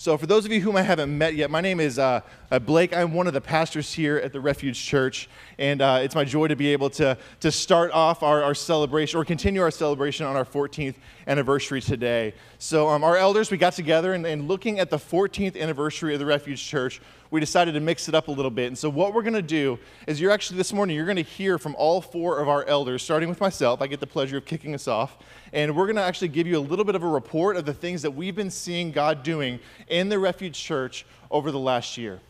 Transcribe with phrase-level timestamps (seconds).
[0.00, 2.58] So, for those of you whom I haven't met yet, my name is uh, uh,
[2.58, 2.96] Blake.
[2.96, 6.48] I'm one of the pastors here at the Refuge Church, and uh, it's my joy
[6.48, 10.36] to be able to, to start off our, our celebration or continue our celebration on
[10.36, 10.94] our 14th
[11.26, 12.32] anniversary today.
[12.58, 16.18] So, um, our elders, we got together and, and looking at the 14th anniversary of
[16.18, 18.66] the Refuge Church, we decided to mix it up a little bit.
[18.66, 21.22] And so, what we're going to do is you're actually this morning, you're going to
[21.22, 23.80] hear from all four of our elders, starting with myself.
[23.80, 25.16] I get the pleasure of kicking us off.
[25.52, 27.74] And we're going to actually give you a little bit of a report of the
[27.74, 32.20] things that we've been seeing God doing in the Refuge Church over the last year.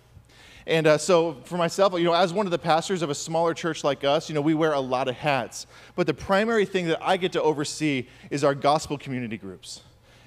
[0.66, 3.54] And uh, so, for myself, you know, as one of the pastors of a smaller
[3.54, 5.66] church like us, you know, we wear a lot of hats.
[5.96, 9.80] But the primary thing that I get to oversee is our gospel community groups.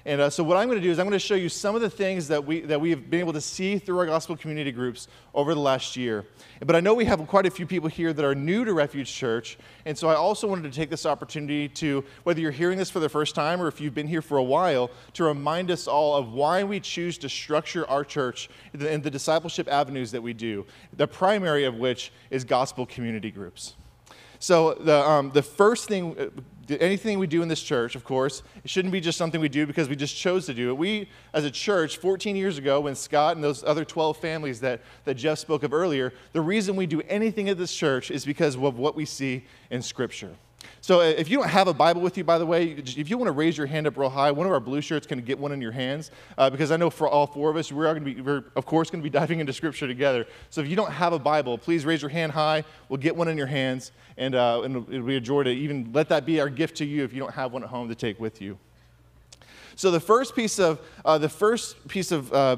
[0.06, 1.74] And uh, so, what I'm going to do is I'm going to show you some
[1.74, 4.36] of the things that we, that we have been able to see through our gospel
[4.36, 6.26] community groups over the last year.
[6.60, 9.10] But I know we have quite a few people here that are new to Refuge
[9.10, 9.56] Church.
[9.86, 13.00] And so, I also wanted to take this opportunity to, whether you're hearing this for
[13.00, 16.16] the first time or if you've been here for a while, to remind us all
[16.16, 20.66] of why we choose to structure our church and the discipleship avenues that we do,
[20.94, 23.74] the primary of which is gospel community groups.
[24.38, 26.26] So, the, um, the first thing, uh,
[26.70, 29.66] anything we do in this church, of course, it shouldn't be just something we do
[29.66, 30.74] because we just chose to do it.
[30.76, 34.80] We, as a church, 14 years ago, when Scott and those other 12 families that,
[35.04, 38.56] that Jeff spoke of earlier, the reason we do anything at this church is because
[38.56, 40.36] of what we see in Scripture.
[40.80, 43.16] So uh, if you don't have a Bible with you, by the way, if you
[43.16, 45.38] want to raise your hand up real high, one of our blue shirts can get
[45.38, 47.94] one in your hands uh, because I know for all four of us, we are
[47.94, 50.26] going to be, we're of course going to be diving into Scripture together.
[50.50, 52.64] So if you don't have a Bible, please raise your hand high.
[52.88, 55.90] We'll get one in your hands, and, uh, and it'll be a joy to even
[55.92, 57.94] let that be our gift to you if you don't have one at home to
[57.94, 58.58] take with you.
[59.76, 62.56] So the first piece of uh, the first piece of uh,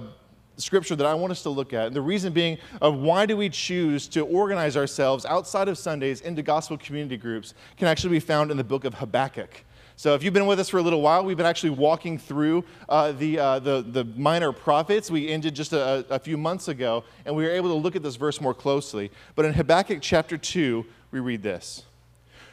[0.57, 1.89] scripture that I want us to look at.
[1.89, 6.21] And the reason being of why do we choose to organize ourselves outside of Sundays
[6.21, 9.65] into gospel community groups can actually be found in the book of Habakkuk.
[9.99, 12.65] So if you've been with us for a little while, we've been actually walking through
[12.87, 15.11] uh, the, uh, the, the minor prophets.
[15.11, 18.03] We ended just a, a few months ago, and we were able to look at
[18.03, 19.11] this verse more closely.
[19.35, 21.85] But in Habakkuk chapter 2, we read this.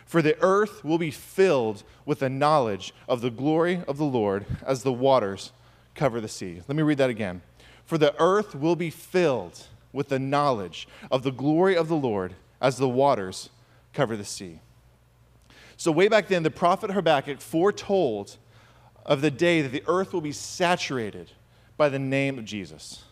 [0.06, 4.46] For the earth will be filled with the knowledge of the glory of the Lord
[4.66, 5.52] as the waters
[5.96, 6.62] cover the sea.
[6.68, 7.42] Let me read that again.
[7.86, 12.36] For the earth will be filled with the knowledge of the glory of the Lord
[12.62, 13.50] as the waters
[13.94, 14.60] cover the sea.
[15.78, 18.38] So, way back then, the prophet Habakkuk foretold
[19.06, 21.32] of the day that the earth will be saturated
[21.78, 23.04] by the name of Jesus.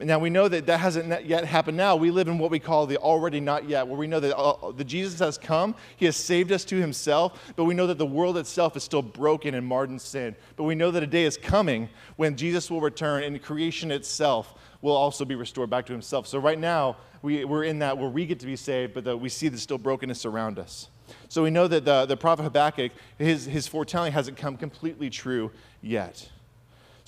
[0.00, 1.96] Now, we know that that hasn't yet happened now.
[1.96, 4.70] We live in what we call the already not yet, where we know that uh,
[4.70, 5.74] the Jesus has come.
[5.96, 9.02] He has saved us to himself, but we know that the world itself is still
[9.02, 10.36] broken and marred in sin.
[10.54, 14.54] But we know that a day is coming when Jesus will return and creation itself
[14.82, 16.28] will also be restored back to himself.
[16.28, 19.28] So, right now, we, we're in that where we get to be saved, but we
[19.28, 20.90] see the still brokenness around us.
[21.28, 25.50] So, we know that the, the prophet Habakkuk, his, his foretelling hasn't come completely true
[25.82, 26.28] yet.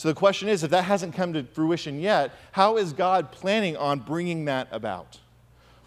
[0.00, 3.76] So the question is if that hasn't come to fruition yet, how is God planning
[3.76, 5.18] on bringing that about?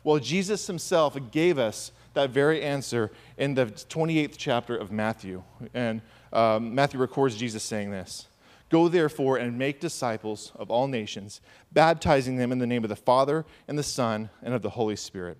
[0.03, 3.09] Well, Jesus himself gave us that very answer
[3.39, 5.41] in the 28th chapter of Matthew.
[5.73, 8.27] And um, Matthew records Jesus saying this
[8.69, 11.41] Go therefore and make disciples of all nations,
[11.71, 14.95] baptizing them in the name of the Father and the Son and of the Holy
[14.95, 15.39] Spirit,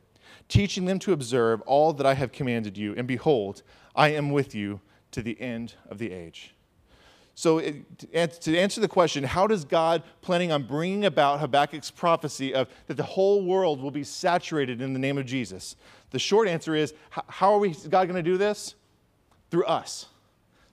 [0.50, 2.96] teaching them to observe all that I have commanded you.
[2.98, 3.62] And behold,
[3.96, 6.53] I am with you to the end of the age.
[7.36, 8.00] So, it,
[8.42, 12.96] to answer the question, how does God planning on bringing about Habakkuk's prophecy of that
[12.96, 15.76] the whole world will be saturated in the name of Jesus?
[16.12, 18.76] The short answer is, how are we God going to do this?
[19.50, 20.06] Through us.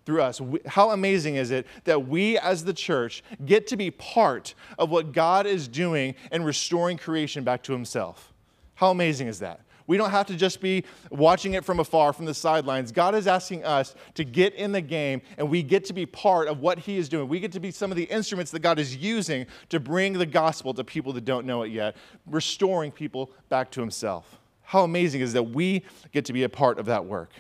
[0.04, 0.40] Through us.
[0.66, 5.12] How amazing is it that we as the church get to be part of what
[5.12, 8.34] God is doing and restoring creation back to himself?
[8.74, 9.60] How amazing is that?
[9.90, 12.92] We don't have to just be watching it from afar, from the sidelines.
[12.92, 16.46] God is asking us to get in the game, and we get to be part
[16.46, 17.26] of what He is doing.
[17.26, 20.26] We get to be some of the instruments that God is using to bring the
[20.26, 24.38] gospel to people that don't know it yet, restoring people back to Himself.
[24.62, 27.32] How amazing is that we get to be a part of that work?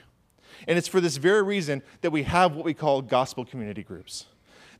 [0.66, 4.26] And it's for this very reason that we have what we call gospel community groups.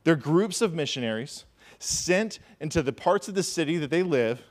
[0.03, 1.45] They're groups of missionaries
[1.79, 4.41] sent into the parts of the city that they live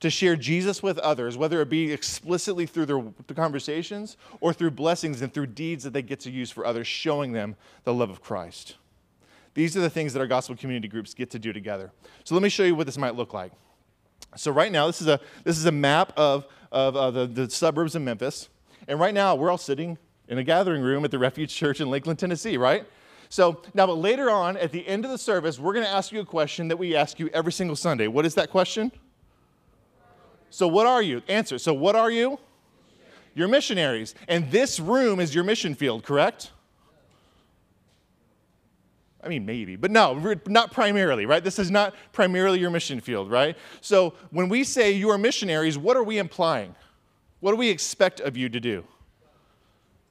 [0.00, 3.02] to share Jesus with others, whether it be explicitly through their
[3.34, 7.32] conversations or through blessings and through deeds that they get to use for others, showing
[7.32, 8.76] them the love of Christ.
[9.54, 11.92] These are the things that our gospel community groups get to do together.
[12.24, 13.52] So let me show you what this might look like.
[14.36, 17.50] So right now, this is a, this is a map of, of uh, the, the
[17.50, 18.48] suburbs of Memphis.
[18.88, 19.96] And right now, we're all sitting
[20.28, 22.84] in a gathering room at the Refuge Church in Lakeland, Tennessee, right?
[23.28, 26.12] So now, but later on, at the end of the service, we're going to ask
[26.12, 28.08] you a question that we ask you every single Sunday.
[28.08, 28.90] What is that question?
[30.54, 31.20] So, what are you?
[31.26, 31.58] Answer.
[31.58, 32.38] So, what are you?
[33.34, 34.14] You're missionaries.
[34.28, 36.52] And this room is your mission field, correct?
[39.20, 41.42] I mean, maybe, but no, not primarily, right?
[41.42, 43.56] This is not primarily your mission field, right?
[43.80, 46.76] So when we say you are missionaries, what are we implying?
[47.40, 48.84] What do we expect of you to do?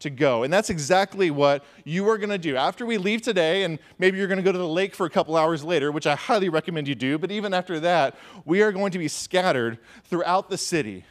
[0.04, 0.44] To go.
[0.44, 2.58] And that's exactly what you are going to do.
[2.58, 5.10] After we leave today, and maybe you're going to go to the lake for a
[5.10, 8.74] couple hours later, which I highly recommend you do, but even after that, we are
[8.74, 11.06] going to be scattered throughout the city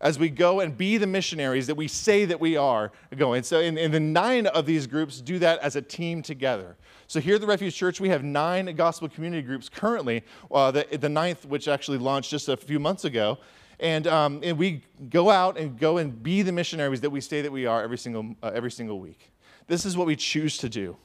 [0.00, 3.42] as we go and be the missionaries that we say that we are going.
[3.42, 6.76] So, in, and the nine of these groups do that as a team together.
[7.08, 10.22] So, here at the Refuge Church, we have nine gospel community groups currently,
[10.52, 13.38] uh, the, the ninth, which actually launched just a few months ago.
[13.78, 17.42] And, um, and we go out and go and be the missionaries that we say
[17.42, 19.30] that we are every single, uh, every single week.
[19.66, 20.96] This is what we choose to do.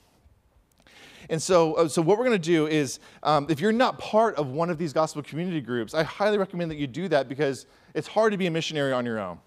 [1.29, 4.35] And so, uh, so what we're going to do is, um, if you're not part
[4.35, 7.65] of one of these gospel community groups, I highly recommend that you do that because
[7.93, 9.39] it's hard to be a missionary on your own.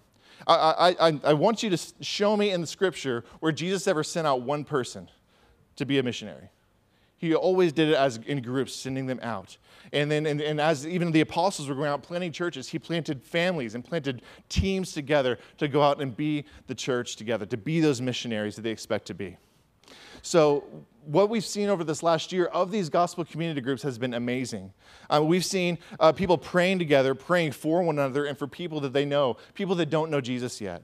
[0.47, 4.27] I, I, I want you to show me in the scripture where Jesus ever sent
[4.27, 5.09] out one person
[5.77, 6.49] to be a missionary.
[7.17, 9.57] He always did it as in groups, sending them out.
[9.93, 13.23] And then, and, and, as even the apostles were going out planting churches, he planted
[13.23, 17.79] families and planted teams together to go out and be the church together, to be
[17.79, 19.37] those missionaries that they expect to be.
[20.21, 20.63] So,
[21.05, 24.73] what we've seen over this last year of these gospel community groups has been amazing.
[25.07, 28.91] Uh, we've seen uh, people praying together, praying for one another and for people that
[28.91, 30.81] they know, people that don't know Jesus yet.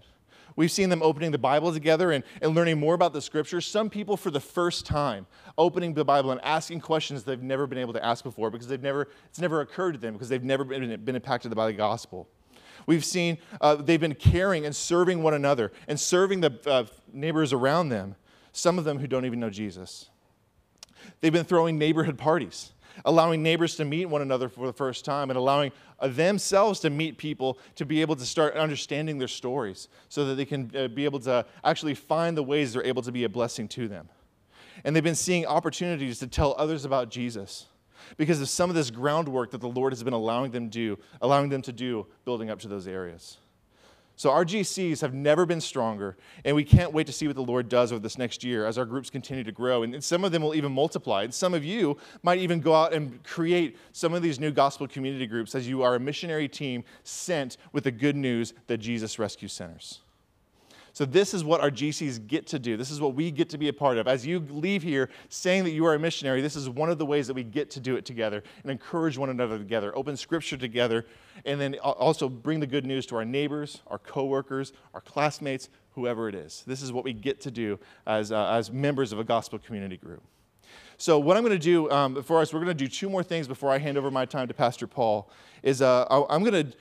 [0.55, 3.65] We've seen them opening the Bible together and, and learning more about the scriptures.
[3.65, 5.25] Some people, for the first time,
[5.57, 8.81] opening the Bible and asking questions they've never been able to ask before because they've
[8.81, 12.27] never, it's never occurred to them because they've never been, been impacted by the gospel.
[12.85, 17.53] We've seen uh, they've been caring and serving one another and serving the uh, neighbors
[17.53, 18.15] around them,
[18.51, 20.09] some of them who don't even know Jesus.
[21.19, 22.73] They've been throwing neighborhood parties,
[23.05, 26.89] allowing neighbors to meet one another for the first time, and allowing uh, themselves to
[26.89, 30.87] meet people to be able to start understanding their stories so that they can uh,
[30.87, 34.09] be able to actually find the ways they're able to be a blessing to them.
[34.83, 37.67] And they've been seeing opportunities to tell others about Jesus
[38.17, 41.49] because of some of this groundwork that the Lord has been allowing them do, allowing
[41.49, 43.37] them to do building up to those areas.
[44.21, 46.15] So our GCs have never been stronger,
[46.45, 48.77] and we can't wait to see what the Lord does over this next year as
[48.77, 49.81] our groups continue to grow.
[49.81, 51.23] And some of them will even multiply.
[51.23, 54.87] And some of you might even go out and create some of these new gospel
[54.87, 59.17] community groups as you are a missionary team sent with the good news that Jesus
[59.17, 60.01] rescues sinners.
[60.93, 62.75] So, this is what our GCs get to do.
[62.75, 64.07] This is what we get to be a part of.
[64.07, 67.05] As you leave here saying that you are a missionary, this is one of the
[67.05, 70.57] ways that we get to do it together and encourage one another together, open scripture
[70.57, 71.05] together,
[71.45, 76.27] and then also bring the good news to our neighbors, our coworkers, our classmates, whoever
[76.27, 76.63] it is.
[76.67, 79.97] This is what we get to do as, uh, as members of a gospel community
[79.97, 80.23] group.
[80.97, 83.23] So, what I'm going to do um, for us, we're going to do two more
[83.23, 85.29] things before I hand over my time to Pastor Paul.
[85.63, 86.77] Is uh, I'm going to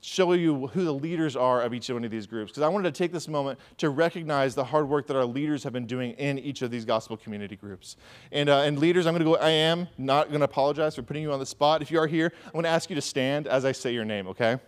[0.00, 2.94] show you who the leaders are of each one of these groups because I wanted
[2.94, 6.12] to take this moment to recognize the hard work that our leaders have been doing
[6.12, 7.96] in each of these gospel community groups.
[8.32, 11.02] And, uh, and leaders, I'm going to go, I am not going to apologize for
[11.02, 11.82] putting you on the spot.
[11.82, 14.04] If you are here, I'm going to ask you to stand as I say your
[14.04, 14.58] name, okay?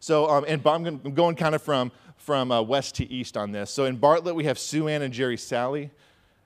[0.00, 3.36] So, um, and I'm, going, I'm going kind of from, from uh, west to east
[3.36, 3.70] on this.
[3.70, 5.90] So in Bartlett, we have Sue Ann and Jerry Sally.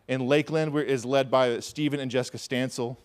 [0.09, 2.97] In Lakeland, is led by Stephen and Jessica Stansel.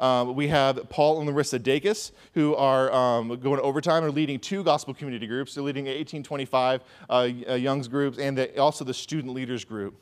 [0.00, 4.64] Um, we have Paul and Larissa Dacus, who are um, going overtime, are leading two
[4.64, 5.54] gospel community groups.
[5.54, 9.94] They're leading the 1825 uh, uh, Youngs groups and the, also the student leaders group.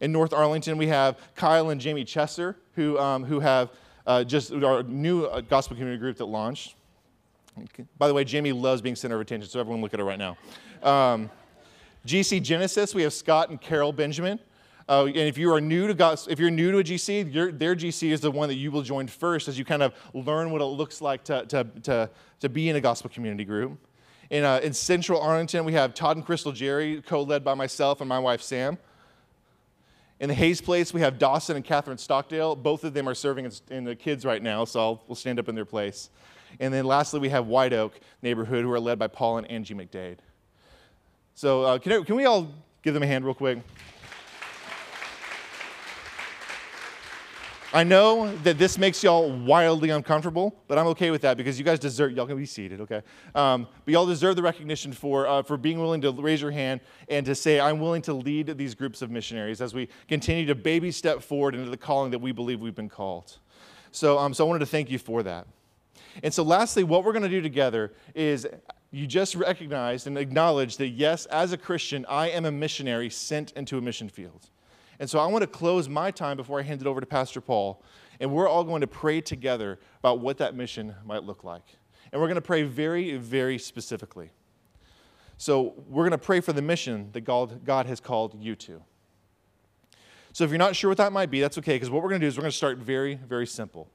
[0.00, 3.70] In North Arlington, we have Kyle and Jamie Chester, who, um, who have
[4.06, 6.74] uh, just our new uh, gospel community group that launched.
[7.98, 10.18] By the way, Jamie loves being center of attention, so everyone look at her right
[10.18, 10.36] now.
[10.82, 11.30] Um,
[12.06, 14.38] GC Genesis, we have Scott and Carol Benjamin.
[14.88, 17.50] Uh, and if you are new to God, if you're new to a GC, your,
[17.50, 20.50] their GC is the one that you will join first as you kind of learn
[20.50, 22.10] what it looks like to, to, to,
[22.40, 23.78] to be in a gospel community group.
[24.30, 28.08] In, uh, in Central Arlington, we have Todd and Crystal Jerry, co-led by myself and
[28.08, 28.78] my wife Sam.
[30.20, 32.54] In the Hayes Place, we have Dawson and Catherine Stockdale.
[32.54, 35.48] Both of them are serving in, the kids right now, so I'll, we'll stand up
[35.48, 36.10] in their place.
[36.60, 39.74] And then lastly, we have White Oak neighborhood, who are led by Paul and Angie
[39.74, 40.18] McDade.
[41.34, 43.58] So uh, can, can we all give them a hand real quick?
[47.74, 51.64] I know that this makes y'all wildly uncomfortable, but I'm okay with that because you
[51.64, 53.02] guys deserve, y'all can be seated, okay?
[53.34, 56.82] Um, but y'all deserve the recognition for, uh, for being willing to raise your hand
[57.08, 60.54] and to say, I'm willing to lead these groups of missionaries as we continue to
[60.54, 63.38] baby step forward into the calling that we believe we've been called.
[63.90, 65.48] So, um, so I wanted to thank you for that.
[66.22, 68.46] And so, lastly, what we're going to do together is
[68.92, 73.50] you just recognize and acknowledge that, yes, as a Christian, I am a missionary sent
[73.52, 74.48] into a mission field.
[74.98, 77.40] And so I want to close my time before I hand it over to Pastor
[77.40, 77.82] Paul.
[78.20, 81.64] And we're all going to pray together about what that mission might look like.
[82.12, 84.30] And we're going to pray very, very specifically.
[85.36, 88.82] So we're going to pray for the mission that God, God has called you to.
[90.32, 92.20] So if you're not sure what that might be, that's okay, because what we're going
[92.20, 93.88] to do is we're going to start very, very simple.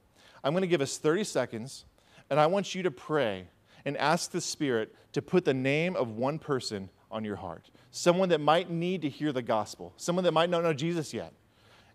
[0.44, 1.86] I'm going to give us 30 seconds,
[2.30, 3.48] and I want you to pray
[3.86, 7.70] and ask the Spirit to put the name of one person on your heart.
[7.92, 11.34] Someone that might need to hear the gospel, someone that might not know Jesus yet.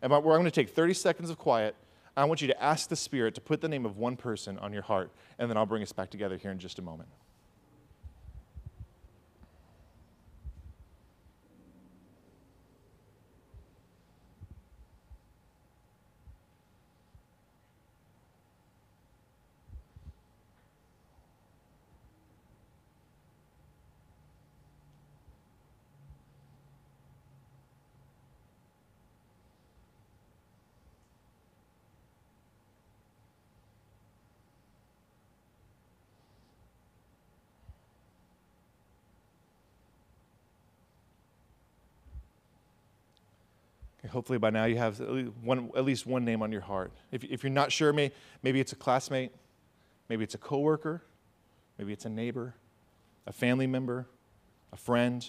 [0.03, 1.77] And we're going to take 30 seconds of quiet.
[2.17, 4.73] I want you to ask the Spirit to put the name of one person on
[4.73, 7.09] your heart, and then I'll bring us back together here in just a moment.
[44.15, 46.93] Hopefully by now you have at least one, at least one name on your heart.
[47.13, 49.33] If, if you're not sure, may, maybe it's a classmate,
[50.09, 51.03] maybe it's a coworker,
[51.79, 52.55] maybe it's a neighbor,
[53.27, 54.07] a family member,
[54.73, 55.29] a friend.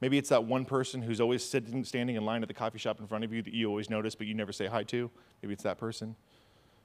[0.00, 3.00] Maybe it's that one person who's always sitting, standing in line at the coffee shop
[3.00, 5.10] in front of you that you always notice, but you never say hi to.
[5.42, 6.14] Maybe it's that person.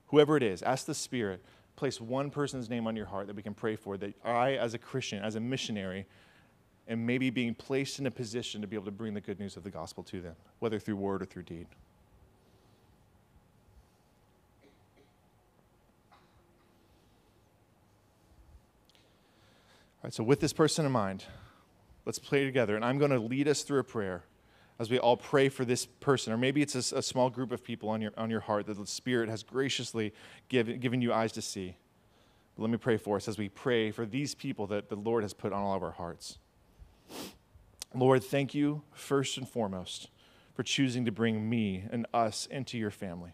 [0.08, 1.44] Whoever it is, ask the Spirit,
[1.76, 4.74] place one person's name on your heart that we can pray for, that I, as
[4.74, 6.06] a Christian, as a missionary,
[6.88, 9.56] and maybe being placed in a position to be able to bring the good news
[9.56, 11.68] of the gospel to them, whether through word or through deed.
[20.04, 21.24] All right, so with this person in mind,
[22.06, 22.76] let's pray together.
[22.76, 24.24] And I'm going to lead us through a prayer
[24.78, 26.34] as we all pray for this person.
[26.34, 28.78] Or maybe it's a, a small group of people on your, on your heart that
[28.78, 30.14] the Spirit has graciously
[30.50, 31.78] given, given you eyes to see.
[32.56, 35.24] But let me pray for us as we pray for these people that the Lord
[35.24, 36.38] has put on all of our hearts.
[37.94, 40.10] Lord, thank you first and foremost
[40.56, 43.34] for choosing to bring me and us into your family.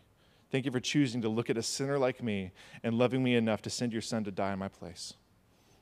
[0.51, 2.51] Thank you for choosing to look at a sinner like me
[2.83, 5.13] and loving me enough to send your son to die in my place.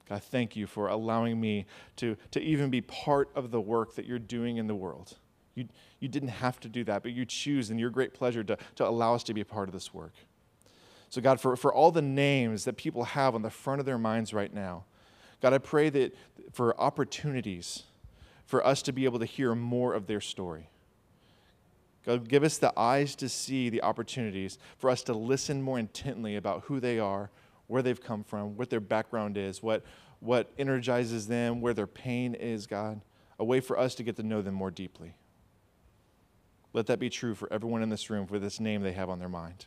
[0.09, 1.65] God, thank you for allowing me
[1.97, 5.17] to, to even be part of the work that you're doing in the world.
[5.55, 5.67] You,
[5.99, 8.87] you didn't have to do that, but you choose in your great pleasure to, to
[8.87, 10.13] allow us to be a part of this work.
[11.09, 13.97] So, God, for, for all the names that people have on the front of their
[13.97, 14.85] minds right now,
[15.41, 16.15] God, I pray that
[16.51, 17.83] for opportunities
[18.47, 20.69] for us to be able to hear more of their story.
[22.05, 26.37] God, give us the eyes to see the opportunities for us to listen more intently
[26.37, 27.29] about who they are,
[27.67, 29.83] where they've come from, what their background is, what,
[30.21, 33.01] what energizes them, where their pain is, God.
[33.37, 35.13] A way for us to get to know them more deeply.
[36.71, 39.19] Let that be true for everyone in this room for this name they have on
[39.19, 39.65] their mind.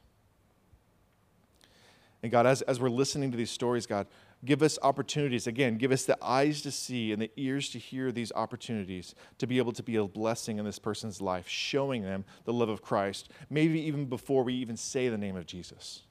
[2.22, 4.06] And God, as, as we're listening to these stories, God,
[4.44, 5.47] give us opportunities.
[5.47, 9.47] Again, give us the eyes to see and the ears to hear these opportunities to
[9.47, 12.82] be able to be a blessing in this person's life, showing them the love of
[12.82, 16.02] Christ, maybe even before we even say the name of Jesus.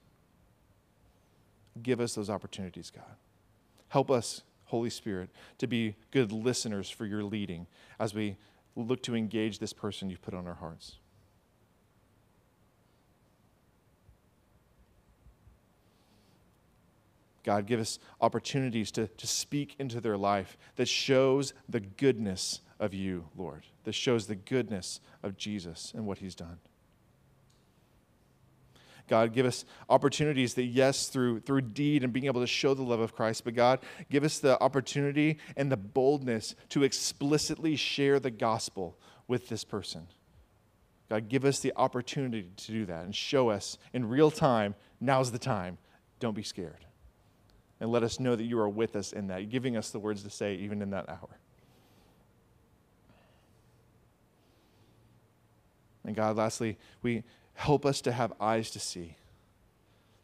[1.81, 3.15] Give us those opportunities, God.
[3.87, 7.65] Help us, Holy Spirit, to be good listeners for your leading
[7.99, 8.37] as we
[8.75, 10.98] look to engage this person you've put on our hearts.
[17.43, 22.93] God, give us opportunities to, to speak into their life that shows the goodness of
[22.93, 26.57] you, Lord, that shows the goodness of Jesus and what he's done.
[29.07, 32.83] God, give us opportunities that, yes, through, through deed and being able to show the
[32.83, 33.79] love of Christ, but God,
[34.11, 40.07] give us the opportunity and the boldness to explicitly share the gospel with this person.
[41.09, 45.31] God, give us the opportunity to do that and show us in real time now's
[45.31, 45.79] the time.
[46.19, 46.85] Don't be scared
[47.79, 50.23] and let us know that you are with us in that, giving us the words
[50.23, 51.39] to say even in that hour.
[56.03, 59.15] And God, lastly, we help us to have eyes to see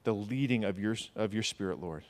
[0.04, 2.04] the leading of your, of your Spirit, Lord.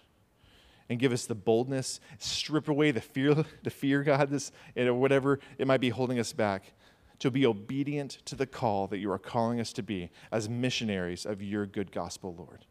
[0.88, 5.40] And give us the boldness, strip away the fear, the fear, God, this, or whatever
[5.58, 6.74] it might be holding us back,
[7.20, 11.26] to be obedient to the call that you are calling us to be as missionaries
[11.26, 12.66] of your good gospel, Lord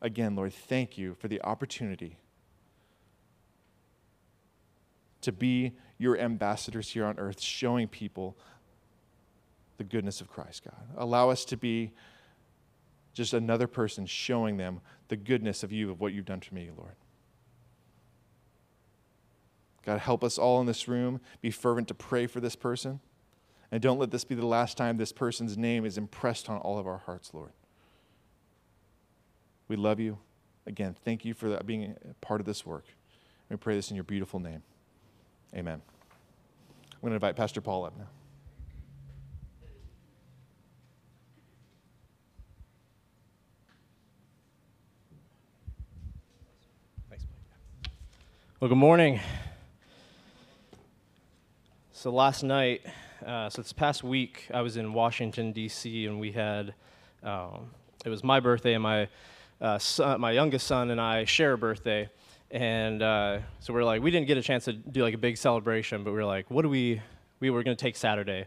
[0.00, 2.18] again, Lord, thank you for the opportunity
[5.20, 8.36] to be your ambassadors here on earth, showing people
[9.76, 10.80] the goodness of Christ, God.
[10.96, 11.92] Allow us to be
[13.14, 16.70] just another person showing them the goodness of you, of what you've done for me,
[16.76, 16.94] Lord.
[19.84, 23.00] God, help us all in this room be fervent to pray for this person.
[23.70, 26.78] And don't let this be the last time this person's name is impressed on all
[26.78, 27.52] of our hearts, Lord.
[29.68, 30.18] We love you.
[30.66, 32.84] Again, thank you for being part of this work.
[33.50, 34.62] We pray this in your beautiful name.
[35.54, 35.82] Amen.
[36.92, 38.08] I'm going to invite Pastor Paul up now.
[48.60, 49.20] Well, good morning.
[51.92, 52.80] So last night,
[53.24, 56.06] uh, so this past week, I was in Washington D.C.
[56.06, 56.74] and we had
[57.22, 57.70] um,
[58.04, 59.08] it was my birthday and my
[59.60, 62.08] uh, son, my youngest son and I share a birthday,
[62.50, 65.36] and uh, so we're like we didn't get a chance to do like a big
[65.36, 67.02] celebration, but we were like, what do we?
[67.40, 68.46] We were going to take Saturday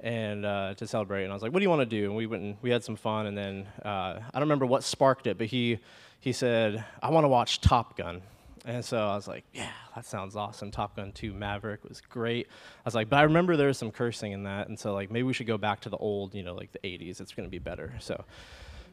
[0.00, 1.24] and uh, to celebrate.
[1.24, 2.70] And I was like, "What do you want to do?" And we went and we
[2.70, 3.26] had some fun.
[3.26, 5.78] And then uh, I don't remember what sparked it, but he
[6.20, 8.22] he said, "I want to watch Top Gun."
[8.66, 12.46] And so I was like, "Yeah, that sounds awesome." Top Gun 2 Maverick was great.
[12.48, 15.10] I was like, "But I remember there was some cursing in that, and so like
[15.10, 17.20] maybe we should go back to the old, you know, like the 80s.
[17.20, 18.24] It's going to be better." So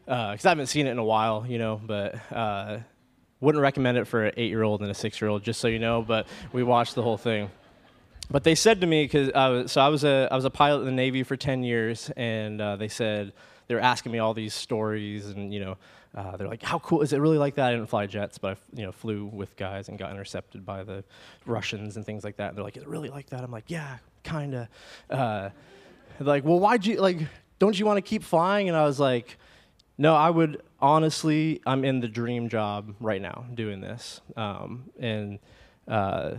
[0.05, 2.15] because uh, I haven't seen it in a while, you know, but.
[2.31, 2.79] Uh,
[3.41, 6.01] wouldn't recommend it for an eight-year-old and a six-year-old, just so you know.
[6.03, 7.50] But we watched the whole thing.
[8.29, 9.29] But they said to me because
[9.70, 12.62] so I was a I was a pilot in the Navy for 10 years, and
[12.62, 13.34] uh, they said
[13.67, 15.77] they were asking me all these stories, and you know,
[16.15, 17.17] uh, they're like, "How cool is it?
[17.17, 19.98] Really like that?" I didn't fly jets, but I you know flew with guys and
[19.98, 21.03] got intercepted by the
[21.46, 22.50] Russians and things like that.
[22.50, 24.70] And they're like, "Is it really like that?" I'm like, "Yeah, kinda."
[25.10, 25.50] Uh,
[26.20, 27.17] like, well, why'd you like?
[27.60, 28.70] Don't you want to keep flying?
[28.70, 29.38] And I was like,
[30.01, 31.62] "No, I would honestly.
[31.65, 35.38] I'm in the dream job right now, doing this." Um, and
[35.88, 36.38] uh,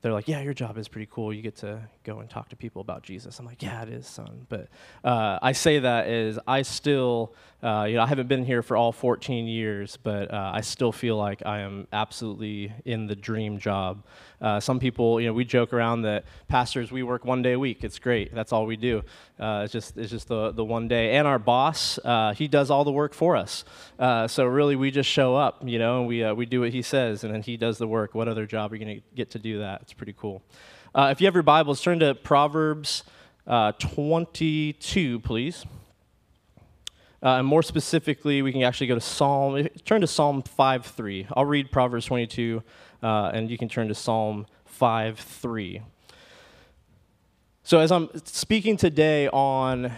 [0.00, 1.32] they're like, yeah, your job is pretty cool.
[1.32, 3.38] You get to go and talk to people about Jesus.
[3.40, 4.46] I'm like, yeah, it is, son.
[4.48, 4.68] But
[5.02, 7.34] uh, I say that is I still,
[7.64, 10.92] uh, you know, I haven't been here for all 14 years, but uh, I still
[10.92, 14.04] feel like I am absolutely in the dream job.
[14.40, 17.58] Uh, some people, you know, we joke around that pastors we work one day a
[17.58, 17.82] week.
[17.82, 18.32] It's great.
[18.32, 19.02] That's all we do.
[19.40, 21.16] Uh, it's just it's just the the one day.
[21.16, 23.64] And our boss, uh, he does all the work for us.
[23.98, 27.24] so really, we just show up, you know, and we we do what he says,
[27.24, 28.14] and then he does the work.
[28.14, 29.82] What other job are you going to get to do that?
[29.82, 30.42] It's pretty cool.
[30.96, 33.04] Uh, if you have your Bibles, turn to Proverbs
[33.46, 35.66] uh, 22, please.
[37.22, 41.26] Uh, and more specifically, we can actually go to Psalm, turn to Psalm 5.3.
[41.36, 42.62] I'll read Proverbs 22,
[43.02, 44.46] uh, and you can turn to Psalm
[44.80, 45.82] 5.3.
[47.62, 49.92] So as I'm speaking today on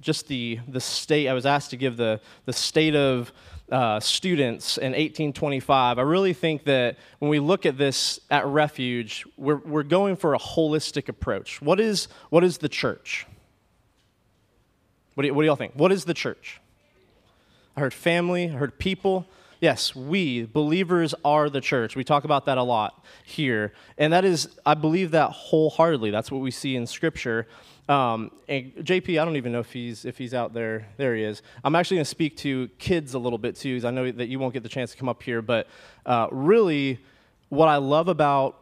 [0.00, 3.32] just the, the state, I was asked to give the, the state of
[3.74, 9.26] uh, students in 1825, I really think that when we look at this at Refuge,
[9.36, 11.60] we're, we're going for a holistic approach.
[11.60, 13.26] What is, what is the church?
[15.14, 15.72] What do, y- what do y'all think?
[15.74, 16.60] What is the church?
[17.76, 19.26] I heard family, I heard people.
[19.64, 21.96] Yes, we, believers, are the church.
[21.96, 23.72] We talk about that a lot here.
[23.96, 26.10] And that is, I believe that wholeheartedly.
[26.10, 27.46] That's what we see in Scripture.
[27.88, 30.86] Um, and JP, I don't even know if he's if he's out there.
[30.98, 31.40] There he is.
[31.64, 34.28] I'm actually going to speak to kids a little bit too, because I know that
[34.28, 35.40] you won't get the chance to come up here.
[35.40, 35.66] But
[36.04, 37.00] uh, really,
[37.48, 38.58] what I love about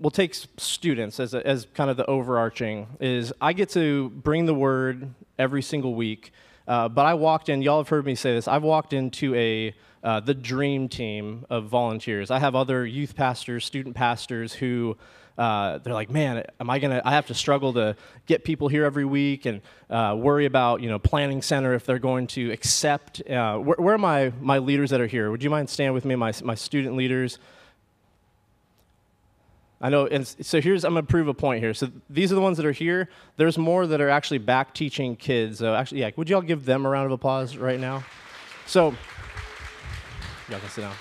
[0.00, 4.46] we'll take students as, a, as kind of the overarching is I get to bring
[4.46, 6.32] the word every single week.
[6.68, 7.62] Uh, but I walked in.
[7.62, 8.46] Y'all have heard me say this.
[8.46, 12.30] I've walked into a uh, the dream team of volunteers.
[12.30, 14.96] I have other youth pastors, student pastors who
[15.38, 17.00] uh, they're like, man, am I gonna?
[17.04, 20.88] I have to struggle to get people here every week and uh, worry about you
[20.88, 23.22] know planning center if they're going to accept.
[23.28, 25.30] Uh, where, where, are my my leaders that are here?
[25.30, 27.38] Would you mind stand with me, my my student leaders?
[29.80, 31.72] I know, and so here's I'm gonna prove a point here.
[31.72, 33.08] So these are the ones that are here.
[33.36, 35.58] There's more that are actually back teaching kids.
[35.58, 38.04] So actually, yeah, would y'all give them a round of applause right now?
[38.66, 38.94] So
[40.48, 40.94] y'all can sit down.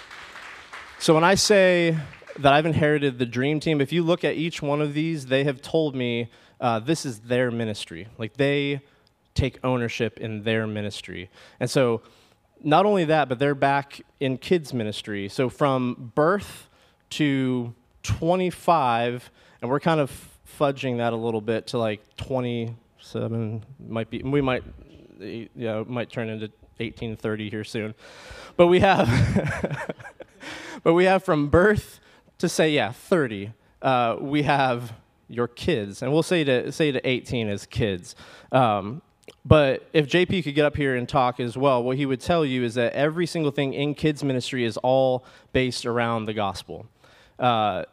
[1.00, 1.98] So when I say
[2.40, 5.44] that I've inherited the dream team, if you look at each one of these, they
[5.44, 8.08] have told me uh, this is their ministry.
[8.18, 8.82] Like they
[9.34, 11.30] take ownership in their ministry.
[11.60, 12.02] And so,
[12.64, 15.30] not only that, but they're back in kids' ministry.
[15.30, 16.68] So, from birth
[17.12, 17.74] to
[18.08, 19.30] 25,
[19.62, 20.12] and we're kind of
[20.60, 24.64] fudging that a little bit to like 27, might be, we might,
[25.20, 26.46] yeah, might turn into
[26.78, 27.94] 1830 here soon.
[28.56, 29.94] But we have,
[30.84, 32.00] but we have from birth
[32.40, 34.94] to say, yeah, 30, uh, we have
[35.28, 38.16] your kids, and we'll say to say to 18 as kids.
[38.52, 39.02] Um,
[39.44, 42.46] but if JP could get up here and talk as well, what he would tell
[42.46, 46.86] you is that every single thing in kids ministry is all based around the gospel.
[47.40, 47.84] Uh,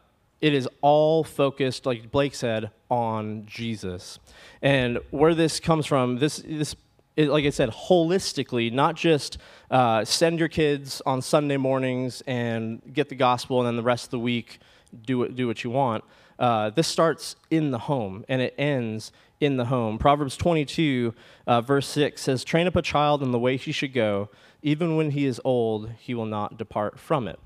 [0.45, 4.19] it is all focused, like Blake said, on Jesus.
[4.61, 6.75] And where this comes from, this this
[7.15, 9.39] it, like I said, holistically, not just
[9.71, 14.05] uh, send your kids on Sunday mornings and get the gospel, and then the rest
[14.05, 14.59] of the week
[15.03, 16.03] do what, do what you want.
[16.37, 19.97] Uh, this starts in the home and it ends in the home.
[19.97, 21.15] Proverbs 22,
[21.47, 24.29] uh, verse 6 says, Train up a child in the way he should go.
[24.61, 27.39] Even when he is old, he will not depart from it.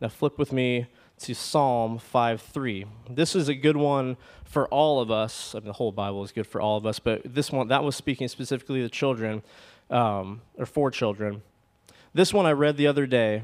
[0.00, 0.86] Now, flip with me
[1.20, 2.86] to Psalm 5:3.
[3.08, 5.54] This is a good one for all of us.
[5.54, 7.84] I mean, the whole Bible is good for all of us, but this one that
[7.84, 9.42] was speaking specifically to children
[9.90, 11.42] um, or for children.
[12.14, 13.42] This one I read the other day,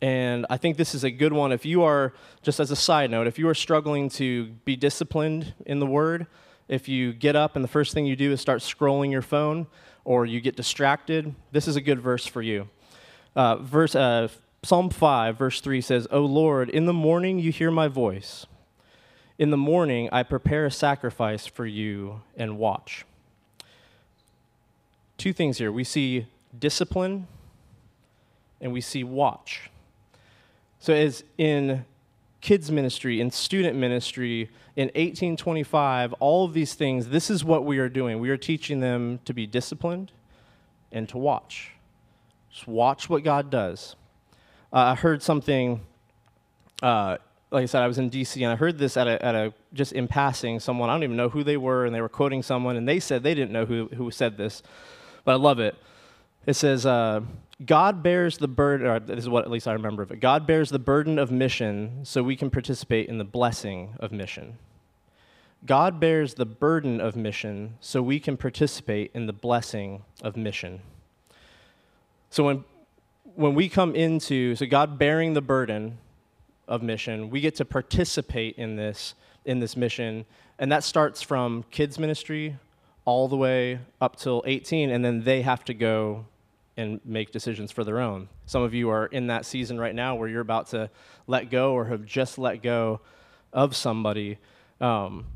[0.00, 2.12] And I think this is a good one if you are,
[2.42, 6.26] just as a side note, if you are struggling to be disciplined in the Word,
[6.68, 9.66] if you get up and the first thing you do is start scrolling your phone
[10.04, 12.68] or you get distracted, this is a good verse for you.
[13.34, 14.28] Uh, verse, uh,
[14.62, 18.46] Psalm 5, verse 3 says, O Lord, in the morning you hear my voice.
[19.38, 23.04] In the morning I prepare a sacrifice for you and watch.
[25.18, 25.70] Two things here.
[25.70, 26.26] We see
[26.58, 27.26] discipline
[28.60, 29.70] and we see watch.
[30.78, 31.84] So, as in
[32.40, 37.78] kids' ministry, in student ministry, in 1825, all of these things, this is what we
[37.78, 38.20] are doing.
[38.20, 40.12] We are teaching them to be disciplined
[40.92, 41.72] and to watch.
[42.50, 43.96] Just watch what God does.
[44.76, 45.80] Uh, I heard something,
[46.82, 47.16] uh,
[47.50, 49.54] like I said, I was in DC, and I heard this at a, at a,
[49.72, 52.42] just in passing, someone, I don't even know who they were, and they were quoting
[52.42, 54.62] someone, and they said they didn't know who, who said this,
[55.24, 55.76] but I love it.
[56.44, 57.22] It says, uh,
[57.64, 60.20] God bears the burden, this is what at least I remember of it.
[60.20, 64.58] God bears the burden of mission so we can participate in the blessing of mission.
[65.64, 70.82] God bears the burden of mission so we can participate in the blessing of mission.
[72.28, 72.64] So when,
[73.36, 75.98] when we come into, so God bearing the burden
[76.66, 80.24] of mission, we get to participate in this, in this mission.
[80.58, 82.56] And that starts from kids' ministry
[83.04, 86.26] all the way up till 18, and then they have to go
[86.76, 88.28] and make decisions for their own.
[88.46, 90.90] Some of you are in that season right now where you're about to
[91.26, 93.00] let go or have just let go
[93.52, 94.38] of somebody.
[94.80, 95.26] Um,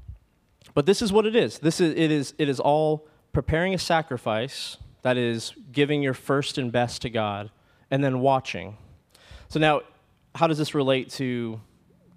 [0.75, 1.59] but this is what it is.
[1.59, 6.59] This is it is it is all preparing a sacrifice that is giving your first
[6.59, 7.51] and best to God,
[7.91, 8.77] and then watching.
[9.49, 9.83] So now,
[10.35, 11.61] how does this relate to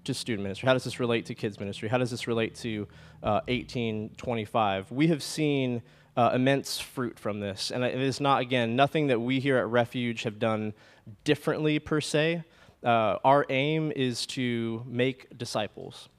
[0.03, 0.67] to student ministry?
[0.67, 1.87] How does this relate to kids ministry?
[1.87, 2.87] How does this relate to
[3.23, 4.91] uh, 1825?
[4.91, 5.81] We have seen
[6.15, 7.71] uh, immense fruit from this.
[7.71, 10.73] And it is not, again, nothing that we here at Refuge have done
[11.23, 12.43] differently per se.
[12.83, 16.09] Uh, our aim is to make disciples.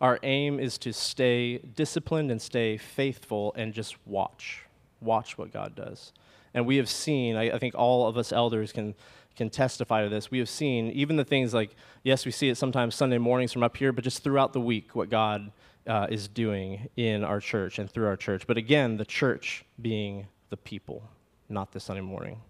[0.00, 4.64] Our aim is to stay disciplined and stay faithful and just watch.
[5.00, 6.12] Watch what God does.
[6.54, 8.94] And we have seen, I, I think all of us elders can,
[9.36, 10.30] can testify to this.
[10.30, 13.62] We have seen even the things like, yes, we see it sometimes Sunday mornings from
[13.62, 15.52] up here, but just throughout the week, what God
[15.86, 18.46] uh, is doing in our church and through our church.
[18.46, 21.02] But again, the church being the people,
[21.48, 22.40] not the Sunday morning.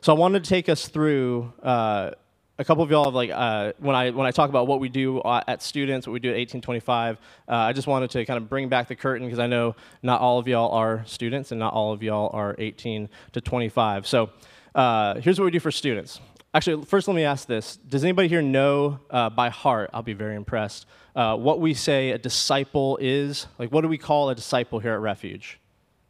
[0.00, 1.52] So I wanted to take us through.
[1.62, 2.10] Uh,
[2.58, 4.88] a couple of y'all have like uh, when I when I talk about what we
[4.88, 7.18] do uh, at students, what we do at 1825.
[7.48, 10.20] Uh, I just wanted to kind of bring back the curtain because I know not
[10.20, 14.06] all of y'all are students and not all of y'all are 18 to 25.
[14.06, 14.30] So
[14.74, 16.20] uh, here's what we do for students.
[16.54, 19.90] Actually, first let me ask this: Does anybody here know uh, by heart?
[19.92, 23.46] I'll be very impressed uh, what we say a disciple is.
[23.58, 25.60] Like, what do we call a disciple here at Refuge?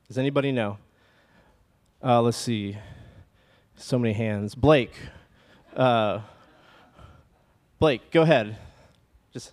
[0.06, 0.78] Does anybody know?
[2.00, 2.78] Let's see.
[3.74, 4.54] So many hands.
[4.54, 4.92] Blake.
[7.78, 8.56] Blake, go ahead.
[9.32, 9.52] Just.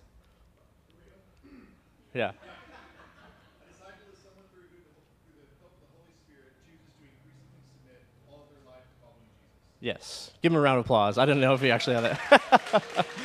[2.14, 2.32] Yeah.
[9.80, 10.30] Yes.
[10.42, 11.18] Give him a round of applause.
[11.18, 13.06] I didn't know if he actually had that.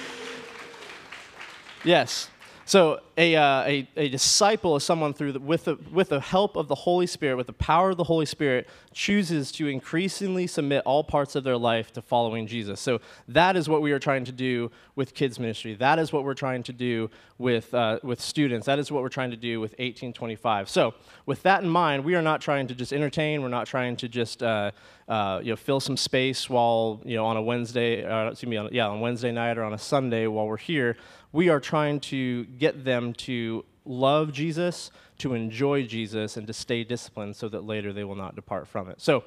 [1.84, 2.30] Yes.
[2.70, 6.56] So a, uh, a, a, disciple is someone through the, with, the, with the help
[6.56, 10.84] of the Holy Spirit, with the power of the Holy Spirit, chooses to increasingly submit
[10.86, 12.80] all parts of their life to following Jesus.
[12.80, 15.74] So that is what we are trying to do with kids ministry.
[15.74, 18.68] That is what we're trying to do with, uh, with students.
[18.68, 20.70] That is what we're trying to do with 1825.
[20.70, 20.94] So
[21.26, 23.42] with that in mind, we are not trying to just entertain.
[23.42, 24.70] We're not trying to just uh,
[25.08, 28.58] uh, you know, fill some space while, you know, on a Wednesday, uh, excuse me,
[28.58, 30.98] on, yeah, on Wednesday night or on a Sunday while we're here
[31.32, 36.84] we are trying to get them to love Jesus, to enjoy Jesus, and to stay
[36.84, 39.02] disciplined so that later they will not depart from it.
[39.02, 39.24] So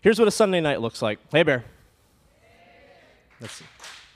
[0.00, 1.18] here's what a Sunday night looks like.
[1.30, 1.64] Hey, Bear.
[3.40, 3.62] That's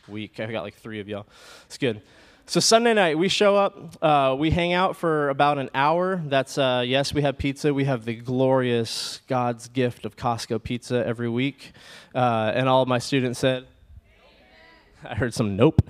[0.08, 0.40] weak.
[0.40, 1.26] I got like three of y'all.
[1.66, 2.02] It's good.
[2.46, 6.20] So Sunday night, we show up, uh, we hang out for about an hour.
[6.24, 7.72] That's, uh, yes, we have pizza.
[7.72, 11.72] We have the glorious God's gift of Costco pizza every week.
[12.12, 13.66] Uh, and all my students said,
[15.04, 15.80] I heard some nope.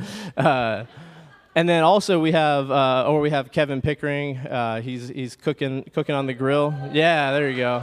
[1.55, 4.37] And then also we have, uh, or we have Kevin Pickering.
[4.39, 6.73] Uh, he's he's cooking cooking on the grill.
[6.93, 7.83] Yeah, there you go.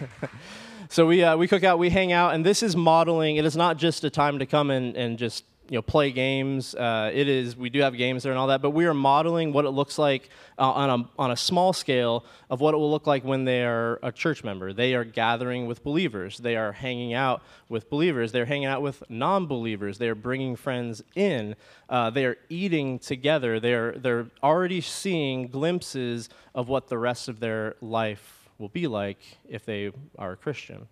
[0.90, 3.36] so we uh, we cook out, we hang out, and this is modeling.
[3.36, 6.74] It is not just a time to come and, and just you know play games.
[6.74, 9.52] Uh, it is we do have games there and all that, but we are modeling
[9.52, 12.90] what it looks like uh, on a on a small scale of what it will
[12.90, 14.72] look like when they are a church member.
[14.72, 16.38] They are gathering with believers.
[16.38, 18.32] They are hanging out with believers.
[18.32, 19.98] They're hanging out with non-believers.
[19.98, 21.56] They are bringing friends in.
[21.88, 23.58] Uh, they are eating together.
[23.60, 29.18] They're they're already seeing glimpses of what the rest of their life will be like
[29.48, 30.88] if they are a Christian.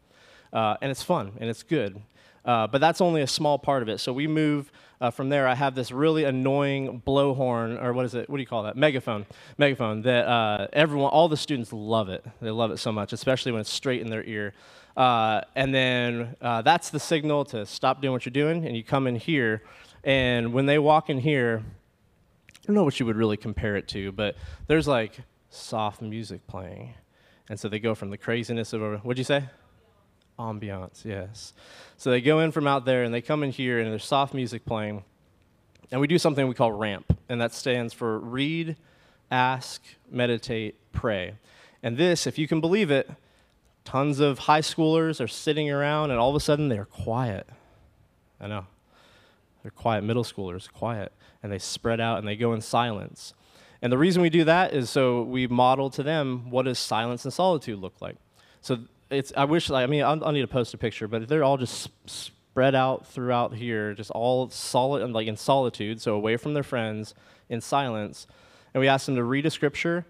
[0.52, 2.00] uh, and it's fun and it's good.
[2.44, 3.98] Uh, but that's only a small part of it.
[3.98, 5.46] So we move uh, from there.
[5.46, 8.28] I have this really annoying blowhorn, or what is it?
[8.28, 8.76] What do you call that?
[8.76, 9.26] Megaphone.
[9.58, 12.24] Megaphone that uh, everyone, all the students love it.
[12.40, 14.54] They love it so much, especially when it's straight in their ear.
[14.96, 18.84] Uh, and then uh, that's the signal to stop doing what you're doing, and you
[18.84, 19.62] come in here.
[20.04, 21.62] And when they walk in here,
[22.62, 26.46] I don't know what you would really compare it to, but there's like soft music
[26.46, 26.94] playing.
[27.48, 29.44] And so they go from the craziness of, what'd you say?
[30.42, 31.52] Ambiance, yes.
[31.96, 34.34] So they go in from out there and they come in here and there's soft
[34.34, 35.04] music playing.
[35.90, 38.76] And we do something we call RAMP, and that stands for read,
[39.30, 41.34] ask, meditate, pray.
[41.82, 43.10] And this, if you can believe it,
[43.84, 47.46] tons of high schoolers are sitting around and all of a sudden they're quiet.
[48.40, 48.66] I know.
[49.62, 51.12] They're quiet middle schoolers, quiet.
[51.42, 53.34] And they spread out and they go in silence.
[53.80, 57.24] And the reason we do that is so we model to them what does silence
[57.24, 58.16] and solitude look like.
[58.60, 58.78] So
[59.12, 61.56] it's I wish I mean I'll, I'll, need to post a picture, but they're all
[61.56, 66.62] just spread out throughout here, just all solid like in solitude, so away from their
[66.62, 67.14] friends,
[67.48, 68.26] in silence.
[68.74, 70.06] And we ask them to read a scripture,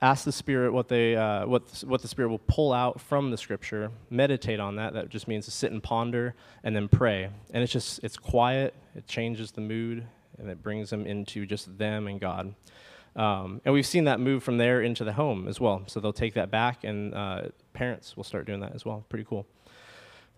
[0.00, 3.38] ask the Spirit what they uh, what what the Spirit will pull out from the
[3.38, 4.92] scripture, meditate on that.
[4.94, 7.30] That just means to sit and ponder, and then pray.
[7.52, 8.74] And it's just it's quiet.
[8.94, 10.04] It changes the mood,
[10.38, 12.54] and it brings them into just them and God.
[13.14, 15.82] Um, and we've seen that move from there into the home as well.
[15.86, 19.04] So they'll take that back, and uh, parents will start doing that as well.
[19.08, 19.46] Pretty cool.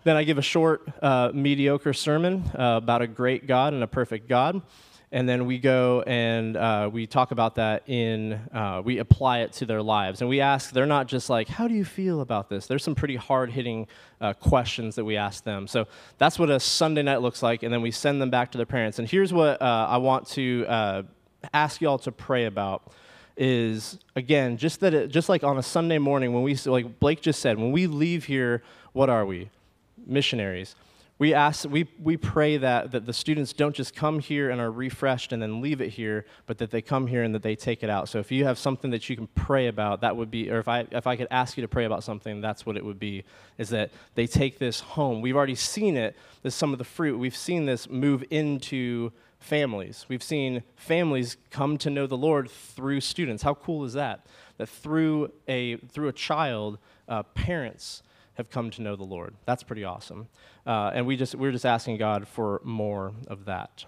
[0.05, 3.87] Then I give a short, uh, mediocre sermon uh, about a great God and a
[3.87, 4.61] perfect God.
[5.13, 9.53] And then we go and uh, we talk about that in, uh, we apply it
[9.55, 10.21] to their lives.
[10.21, 12.67] And we ask, they're not just like, how do you feel about this?
[12.67, 13.87] There's some pretty hard hitting
[14.21, 15.69] uh, questions that we ask them.
[15.69, 15.87] So
[16.19, 17.63] that's what a Sunday night looks like.
[17.63, 18.99] And then we send them back to their parents.
[18.99, 21.07] And here's what I want to
[21.53, 22.93] ask y'all to pray about
[23.37, 27.21] is again just that it, just like on a Sunday morning when we like Blake
[27.21, 29.51] just said when we leave here what are we?
[30.07, 30.77] Missionaries.
[31.19, 34.71] We ask we, we pray that, that the students don't just come here and are
[34.71, 37.83] refreshed and then leave it here but that they come here and that they take
[37.83, 38.09] it out.
[38.09, 40.69] So if you have something that you can pray about that would be or if
[40.69, 43.25] i if i could ask you to pray about something that's what it would be
[43.59, 45.21] is that they take this home.
[45.21, 49.13] We've already seen it this some of the fruit we've seen this move into
[49.45, 50.07] families.
[50.09, 53.43] We've seen families come to know the Lord through students.
[53.43, 54.27] How cool is that?
[54.57, 56.79] That through a, through a child,
[57.09, 58.03] uh, parents
[58.35, 59.35] have come to know the Lord.
[59.45, 60.29] That's pretty awesome.
[60.67, 63.85] Uh, and we just, we're just asking God for more of that.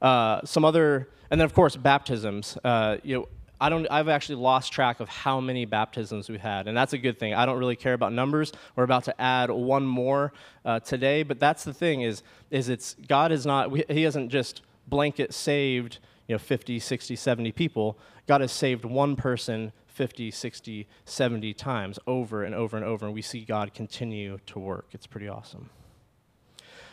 [0.00, 2.56] Uh, some other, and then of course, baptisms.
[2.62, 3.28] Uh, you know,
[3.60, 6.98] I don't, I've actually lost track of how many baptisms we've had, and that's a
[6.98, 7.34] good thing.
[7.34, 8.52] I don't really care about numbers.
[8.76, 10.32] We're about to add one more
[10.64, 14.62] uh, today, but that's the thing is, is it's God is not, He hasn't just
[14.88, 20.86] blanket saved you know 50 60 70 people god has saved one person 50 60
[21.04, 24.86] 70 times over and over and over and we see god continue to work.
[24.92, 25.70] It's pretty awesome.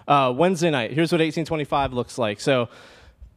[0.07, 2.39] Uh, wednesday night here's what 1825 looks like.
[2.39, 2.69] So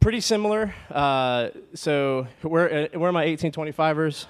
[0.00, 0.74] pretty similar.
[0.90, 4.26] Uh, so where, uh, where are my 1825ers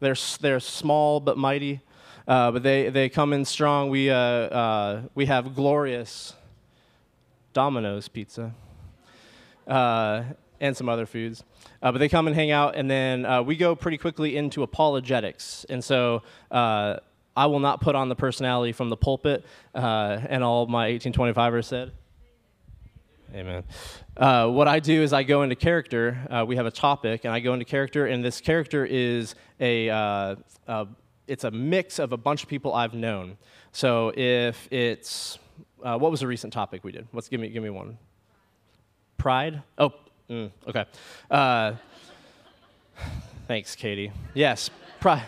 [0.00, 1.80] they're, they're small but mighty.
[2.26, 3.88] Uh, but they, they come in strong.
[3.88, 6.34] We, uh, uh, we have glorious
[7.52, 8.52] domino's pizza
[9.66, 10.24] uh,
[10.60, 11.44] and some other foods.
[11.82, 14.62] Uh, but they come and hang out, and then uh, we go pretty quickly into
[14.62, 15.66] apologetics.
[15.68, 16.96] And so uh,
[17.36, 19.44] I will not put on the personality from the pulpit,
[19.74, 21.92] uh, and all my 1825ers said.
[23.34, 23.64] Amen.
[24.16, 26.18] Uh, what I do is I go into character.
[26.30, 29.88] Uh, we have a topic, and I go into character, and this character is a,
[29.88, 30.36] uh,
[31.26, 33.38] it's a mix of a bunch of people I've known.
[33.72, 35.38] So if it's
[35.82, 37.08] uh, what was the recent topic we did?
[37.12, 37.98] Let's give me give me one.
[39.22, 39.62] Pride?
[39.78, 39.92] Oh,
[40.28, 40.84] mm, okay.
[41.30, 41.74] Uh,
[43.46, 44.10] thanks, Katie.
[44.34, 45.22] Yes, Pride.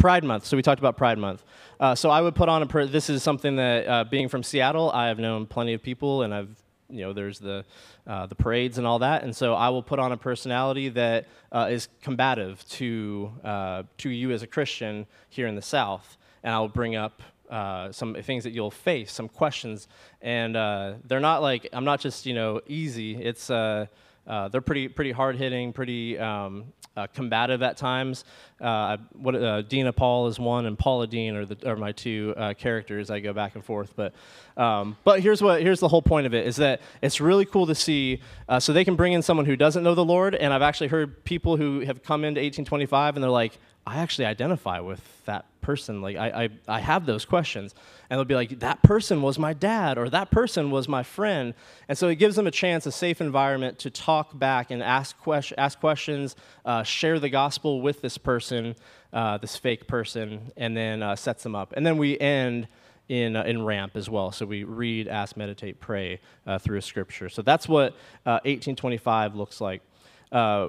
[0.00, 0.46] Pride Month.
[0.46, 1.44] So we talked about Pride Month.
[1.78, 2.66] Uh, so I would put on a.
[2.66, 6.22] Per- this is something that, uh, being from Seattle, I have known plenty of people,
[6.22, 6.48] and I've,
[6.90, 7.64] you know, there's the,
[8.04, 11.28] uh, the parades and all that, and so I will put on a personality that
[11.52, 16.52] uh, is combative to uh, to you as a Christian here in the South, and
[16.52, 19.86] I'll bring up uh, some things that you'll face, some questions,
[20.22, 23.14] and uh, they're not like I'm not just you know easy.
[23.22, 23.86] It's uh,
[24.26, 28.24] uh they're pretty pretty hard hitting, pretty um, uh, combative at times.
[28.58, 33.10] what Dina Paul is one, and Paula Dean are, the, are my two characters.
[33.10, 34.14] I go back and forth, but
[34.56, 37.66] um, but here's what here's the whole point of it is that it's really cool
[37.66, 38.22] to see.
[38.60, 41.22] so they can bring in someone who doesn't know the Lord, and I've actually heard
[41.24, 46.02] people who have come into 1825 and they're like I actually identify with that person.
[46.02, 47.74] Like I, I, I have those questions.
[48.08, 51.54] And they'll be like, that person was my dad or that person was my friend.
[51.88, 55.18] And so it gives them a chance, a safe environment to talk back and ask,
[55.18, 58.76] question, ask questions, uh, share the gospel with this person,
[59.12, 61.72] uh, this fake person, and then uh, sets them up.
[61.76, 62.68] And then we end
[63.08, 64.30] in, uh, in ramp as well.
[64.32, 67.28] So we read, ask, meditate, pray uh, through scripture.
[67.28, 69.82] So that's what 1825 uh, looks like.
[70.30, 70.68] Uh,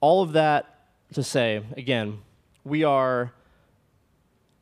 [0.00, 0.77] all of that
[1.12, 2.18] to say, again,
[2.64, 3.32] we are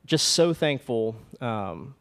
[0.05, 1.95] just so thankful um,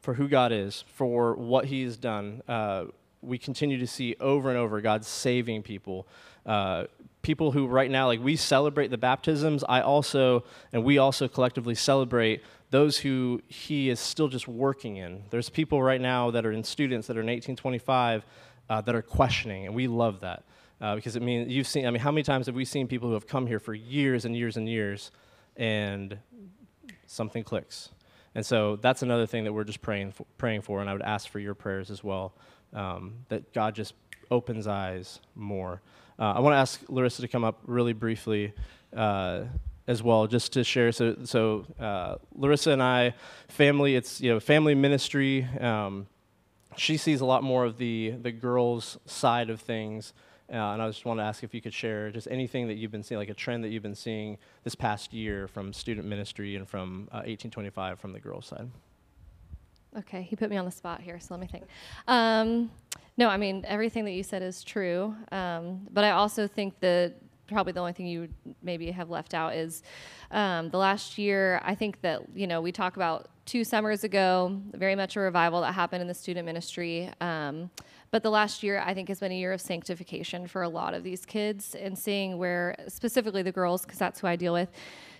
[0.00, 2.42] for who God is, for what He has done.
[2.48, 2.86] Uh,
[3.22, 6.06] we continue to see over and over God saving people.
[6.44, 6.84] Uh,
[7.22, 11.74] people who right now, like we celebrate the baptisms, I also, and we also collectively
[11.74, 15.22] celebrate those who He is still just working in.
[15.30, 18.24] There's people right now that are in students that are in 1825
[18.68, 20.44] uh, that are questioning, and we love that.
[20.80, 23.08] Uh, because it means you've seen, I mean, how many times have we seen people
[23.08, 25.10] who have come here for years and years and years
[25.56, 26.18] and
[27.06, 27.90] something clicks?
[28.34, 31.02] And so that's another thing that we're just praying for, praying for and I would
[31.02, 32.34] ask for your prayers as well,
[32.74, 33.94] um, that God just
[34.30, 35.80] opens eyes more.
[36.18, 38.52] Uh, I want to ask Larissa to come up really briefly
[38.94, 39.44] uh,
[39.86, 40.92] as well, just to share.
[40.92, 43.14] So, so uh, Larissa and I,
[43.48, 45.44] family, it's you know family ministry.
[45.58, 46.06] Um,
[46.76, 50.12] she sees a lot more of the the girls' side of things
[50.50, 52.92] uh, and I just want to ask if you could share just anything that you've
[52.92, 56.54] been seeing, like a trend that you've been seeing this past year from student ministry
[56.54, 58.70] and from uh, 1825 from the girls' side.
[59.98, 61.64] Okay, he put me on the spot here, so let me think.
[62.06, 62.70] Um,
[63.16, 65.14] no, I mean, everything that you said is true.
[65.32, 67.14] Um, but I also think that
[67.48, 68.28] probably the only thing you
[68.62, 69.82] maybe have left out is
[70.30, 71.60] um, the last year.
[71.64, 75.60] I think that, you know, we talk about two summers ago, very much a revival
[75.62, 77.10] that happened in the student ministry.
[77.20, 77.70] Um,
[78.16, 80.94] but the last year, I think, has been a year of sanctification for a lot
[80.94, 84.70] of these kids and seeing where, specifically the girls, because that's who I deal with,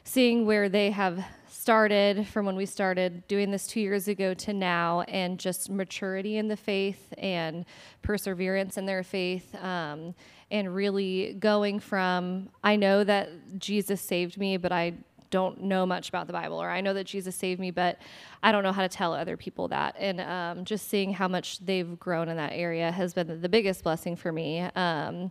[0.05, 4.55] seeing where they have started from when we started doing this two years ago to
[4.55, 7.67] now, and just maturity in the faith and
[8.01, 9.55] perseverance in their faith.
[9.57, 10.15] Um,
[10.51, 14.95] and really going from, I know that Jesus saved me, but I
[15.31, 17.99] don't know much about the Bible, or I know that Jesus saved me, but
[18.43, 19.97] I don't know how to tell other people that.
[19.99, 23.83] And um, just seeing how much they've grown in that area has been the biggest
[23.83, 24.61] blessing for me.
[24.61, 25.31] Um,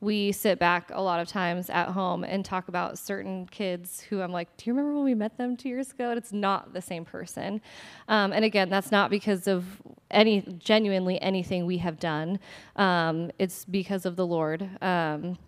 [0.00, 4.20] we sit back a lot of times at home and talk about certain kids who
[4.20, 6.10] I'm like, do you remember when we met them two years ago?
[6.10, 7.62] And it's not the same person.
[8.08, 9.64] Um, and again, that's not because of
[10.10, 12.38] any genuinely anything we have done.
[12.76, 14.68] Um, it's because of the Lord.
[14.82, 15.38] Um,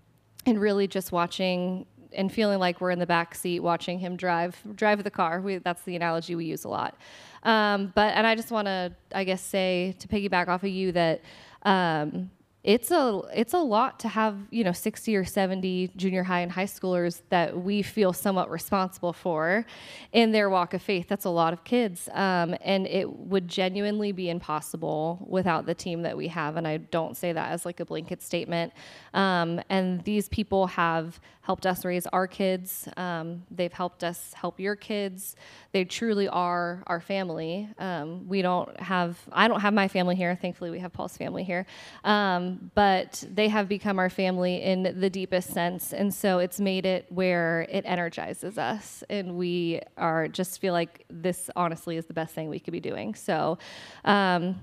[0.46, 4.56] and really just watching and feeling like we're in the back seat watching him drive
[4.74, 5.40] drive the car.
[5.40, 6.96] We, that's the analogy we use a lot.
[7.42, 10.92] Um, but and I just want to, I guess, say to piggyback off of you
[10.92, 11.20] that
[11.62, 12.30] um,
[12.64, 16.50] it's a it's a lot to have you know 60 or 70 junior high and
[16.50, 19.64] high schoolers that we feel somewhat responsible for
[20.12, 21.06] in their walk of faith.
[21.08, 22.08] That's a lot of kids.
[22.12, 26.78] Um, and it would genuinely be impossible without the team that we have and i
[26.78, 28.72] don't say that as like a blanket statement.
[29.14, 32.88] Um, and these people have helped us raise our kids.
[32.96, 35.34] Um, they've helped us help your kids
[35.72, 40.37] they truly are our family um, we don't have i don't have my family here
[40.40, 41.66] thankfully we have paul's family here
[42.04, 45.92] um, but they have become our family in the deepest sense.
[45.92, 49.04] And so it's made it where it energizes us.
[49.09, 52.81] And we are just feel like this honestly is the best thing we could be
[52.81, 53.14] doing.
[53.14, 53.59] So,
[54.04, 54.61] um,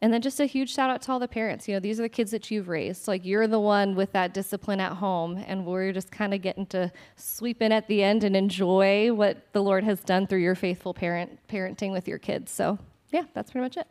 [0.00, 1.66] and then just a huge shout out to all the parents.
[1.66, 3.08] You know, these are the kids that you've raised.
[3.08, 6.66] Like you're the one with that discipline at home, and we're just kind of getting
[6.66, 10.54] to sweep in at the end and enjoy what the Lord has done through your
[10.54, 12.52] faithful parent parenting with your kids.
[12.52, 12.78] So,
[13.10, 13.86] yeah, that's pretty much it.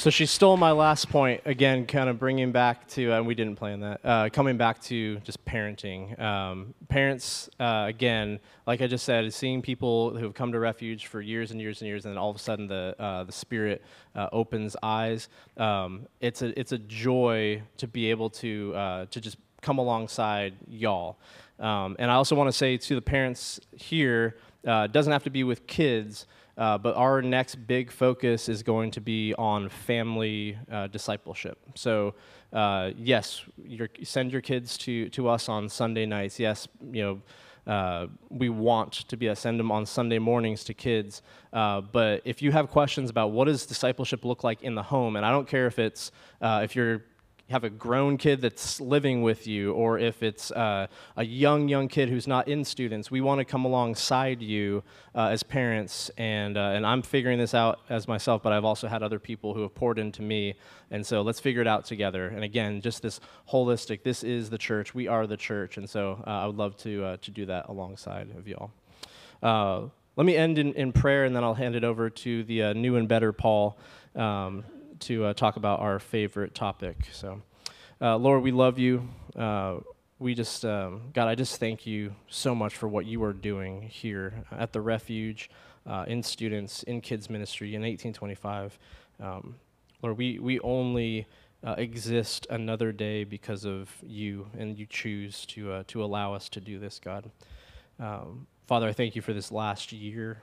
[0.00, 3.56] So she stole my last point again, kind of bringing back to, and we didn't
[3.56, 6.18] plan that, uh, coming back to just parenting.
[6.18, 11.08] Um, parents, uh, again, like I just said, seeing people who have come to refuge
[11.08, 13.32] for years and years and years, and then all of a sudden the uh, the
[13.32, 13.84] Spirit
[14.14, 15.28] uh, opens eyes.
[15.58, 20.54] Um, it's a it's a joy to be able to uh, to just come alongside
[20.66, 21.18] y'all.
[21.58, 25.30] Um, and I also want to say to the parents here, uh, doesn't have to
[25.30, 26.26] be with kids.
[26.60, 31.58] Uh, but our next big focus is going to be on family uh, discipleship.
[31.74, 32.14] So,
[32.52, 33.42] uh, yes,
[34.02, 36.38] send your kids to, to us on Sunday nights.
[36.38, 37.02] Yes, you
[37.66, 41.22] know, uh, we want to be send them on Sunday mornings to kids.
[41.50, 45.16] Uh, but if you have questions about what does discipleship look like in the home,
[45.16, 47.04] and I don't care if it's if you're
[47.50, 50.86] have a grown kid that's living with you, or if it's uh,
[51.16, 54.84] a young, young kid who's not in students, we want to come alongside you
[55.16, 56.12] uh, as parents.
[56.16, 59.52] And, uh, and I'm figuring this out as myself, but I've also had other people
[59.52, 60.54] who have poured into me.
[60.92, 62.28] And so let's figure it out together.
[62.28, 63.18] And again, just this
[63.50, 65.76] holistic, this is the church, we are the church.
[65.76, 68.70] And so uh, I would love to, uh, to do that alongside of y'all.
[69.42, 72.74] Uh, let me end in, in prayer, and then I'll hand it over to the
[72.74, 73.76] new and better Paul.
[74.14, 74.64] Um,
[75.00, 76.96] to uh, talk about our favorite topic.
[77.12, 77.42] So,
[78.00, 79.08] uh, Lord, we love you.
[79.36, 79.78] Uh,
[80.18, 83.82] we just, um, God, I just thank you so much for what you are doing
[83.82, 85.50] here at the refuge,
[85.86, 88.78] uh, in students, in kids ministry, in 1825.
[89.18, 89.56] Um,
[90.02, 91.26] Lord, we, we only
[91.64, 96.48] uh, exist another day because of you, and you choose to, uh, to allow us
[96.50, 97.30] to do this, God.
[97.98, 100.42] Um, Father, I thank you for this last year.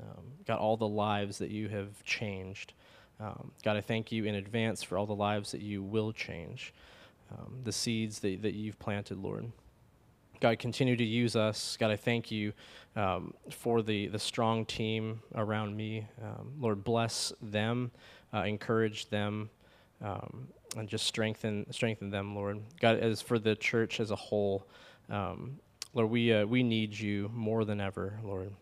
[0.00, 2.72] Um, God, all the lives that you have changed.
[3.20, 6.74] Um, God, I thank you in advance for all the lives that you will change,
[7.30, 9.50] um, the seeds that, that you've planted, Lord.
[10.40, 11.76] God, continue to use us.
[11.78, 12.52] God, I thank you
[12.96, 16.06] um, for the, the strong team around me.
[16.22, 17.92] Um, Lord, bless them,
[18.32, 19.48] uh, encourage them,
[20.02, 22.60] um, and just strengthen strengthen them, Lord.
[22.80, 24.66] God, as for the church as a whole,
[25.08, 25.58] um,
[25.94, 28.52] Lord, we uh, we need you more than ever, Lord.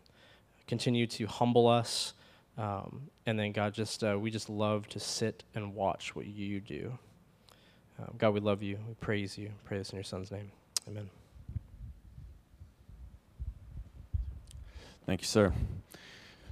[0.66, 2.12] Continue to humble us.
[2.58, 6.60] Um, and then God, just uh, we just love to sit and watch what you
[6.60, 6.98] do.
[7.98, 8.78] Um, God, we love you.
[8.86, 9.50] We praise you.
[9.64, 10.50] Pray this in your Son's name.
[10.88, 11.08] Amen.
[15.06, 15.52] Thank you, sir.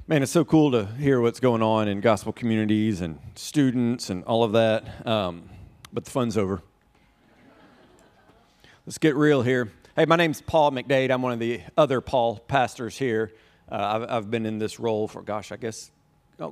[0.07, 4.25] Man, it's so cool to hear what's going on in gospel communities and students and
[4.25, 5.07] all of that.
[5.07, 5.49] Um,
[5.93, 6.63] but the fun's over.
[8.87, 9.71] Let's get real here.
[9.95, 11.11] Hey, my name's Paul McDade.
[11.11, 13.33] I'm one of the other Paul pastors here.
[13.71, 15.91] Uh, I've, I've, been in this role for, gosh, I guess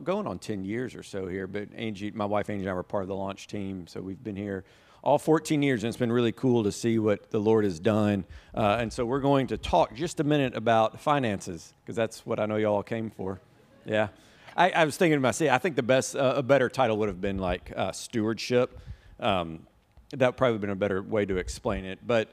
[0.04, 1.46] going on 10 years or so here.
[1.46, 3.86] But Angie, my wife Angie and I were part of the launch team.
[3.86, 4.64] So we've been here
[5.02, 8.24] all 14 years, and it's been really cool to see what the Lord has done.
[8.54, 12.38] Uh, and so we're going to talk just a minute about finances, because that's what
[12.38, 13.40] I know y'all came for.
[13.86, 14.08] Yeah.
[14.56, 17.08] I, I was thinking to myself, I think the best, uh, a better title would
[17.08, 18.78] have been like uh, stewardship.
[19.20, 19.66] Um,
[20.10, 22.00] that probably would have been a better way to explain it.
[22.04, 22.32] But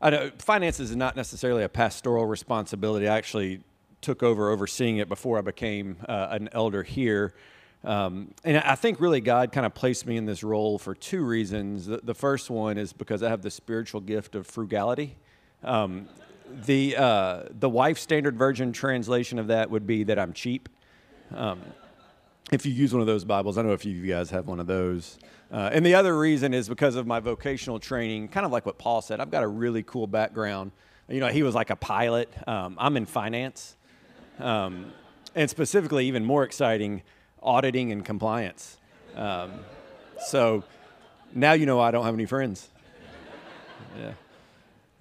[0.00, 3.08] I know finances is not necessarily a pastoral responsibility.
[3.08, 3.60] I actually
[4.00, 7.34] took over overseeing it before I became uh, an elder here.
[7.84, 11.24] Um, and I think really God kind of placed me in this role for two
[11.24, 11.86] reasons.
[11.86, 15.16] The, the, first one is because I have the spiritual gift of frugality.
[15.62, 16.08] Um,
[16.64, 20.68] the uh, the wife standard version translation of that would be that I'm cheap.
[21.34, 21.60] Um,
[22.50, 24.66] if you use one of those Bibles, I know if you guys have one of
[24.66, 25.18] those.
[25.52, 28.78] Uh, and the other reason is because of my vocational training, kind of like what
[28.78, 29.20] Paul said.
[29.20, 30.72] I've got a really cool background.
[31.08, 32.32] You know, he was like a pilot.
[32.46, 33.76] Um, I'm in finance.
[34.38, 34.92] Um,
[35.34, 37.02] and specifically, even more exciting,
[37.42, 38.76] auditing and compliance.
[39.14, 39.52] Um,
[40.26, 40.64] so
[41.34, 42.68] now you know I don't have any friends.
[43.98, 44.12] Yeah.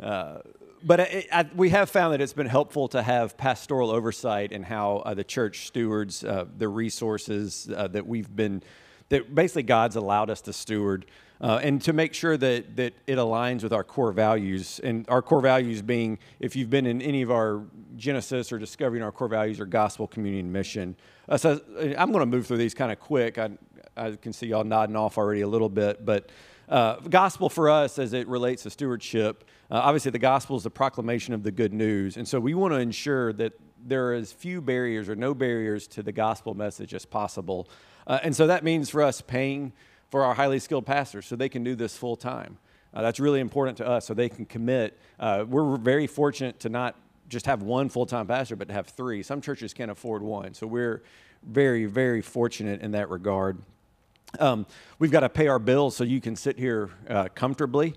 [0.05, 0.39] Uh,
[0.83, 4.63] but it, I, we have found that it's been helpful to have pastoral oversight in
[4.63, 8.63] how uh, the church stewards uh, the resources uh, that we've been,
[9.09, 11.05] that basically God's allowed us to steward
[11.41, 14.79] uh, and to make sure that, that it aligns with our core values.
[14.83, 17.63] And our core values being, if you've been in any of our
[17.95, 20.95] Genesis or discovering our core values, are gospel, community, and mission.
[21.29, 23.37] Uh, so uh, I'm going to move through these kind of quick.
[23.37, 23.51] I,
[23.95, 26.29] I can see y'all nodding off already a little bit, but
[26.69, 30.69] uh, gospel for us as it relates to stewardship, uh, obviously the gospel is the
[30.69, 32.17] proclamation of the good news.
[32.17, 33.53] And so we want to ensure that
[33.85, 37.69] there are as few barriers or no barriers to the gospel message as possible.
[38.05, 39.71] Uh, and so that means for us paying
[40.09, 42.57] for our highly skilled pastors so they can do this full time.
[42.93, 44.97] Uh, that's really important to us so they can commit.
[45.19, 46.95] Uh, we're very fortunate to not
[47.29, 49.21] just have one full time pastor, but to have three.
[49.21, 50.53] Some churches can't afford one.
[50.53, 51.03] So we're
[51.43, 53.57] very, very fortunate in that regard.
[54.39, 54.65] Um,
[54.99, 57.95] we've got to pay our bills so you can sit here uh, comfortably.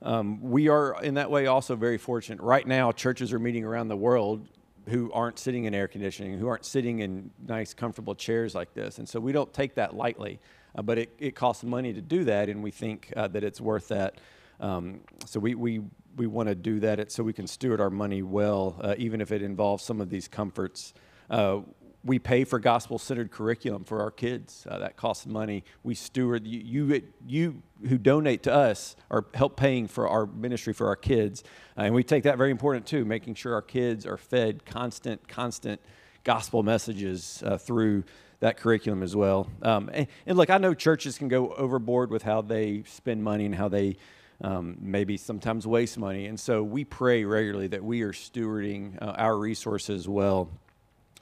[0.00, 2.40] Um, we are, in that way, also very fortunate.
[2.40, 4.46] Right now, churches are meeting around the world
[4.88, 8.98] who aren't sitting in air conditioning, who aren't sitting in nice, comfortable chairs like this.
[8.98, 10.40] And so we don't take that lightly
[10.74, 13.60] uh, but it, it costs money to do that, and we think uh, that it's
[13.60, 14.20] worth that.
[14.60, 15.80] Um, so we, we,
[16.16, 19.30] we want to do that so we can steward our money well, uh, even if
[19.30, 20.94] it involves some of these comforts.
[21.30, 21.60] Uh,
[22.04, 24.66] we pay for gospel-centered curriculum for our kids.
[24.68, 25.64] Uh, that costs money.
[25.82, 30.72] We steward you, you, you who donate to us are help paying for our ministry
[30.72, 31.44] for our kids,
[31.76, 35.28] uh, and we take that very important too, making sure our kids are fed constant,
[35.28, 35.80] constant
[36.24, 38.04] gospel messages through
[38.40, 39.48] that curriculum as well.
[39.62, 43.46] Um, and, and, look, I know churches can go overboard with how they spend money
[43.46, 43.96] and how they
[44.40, 46.26] um, maybe sometimes waste money.
[46.26, 50.48] And so we pray regularly that we are stewarding uh, our resources well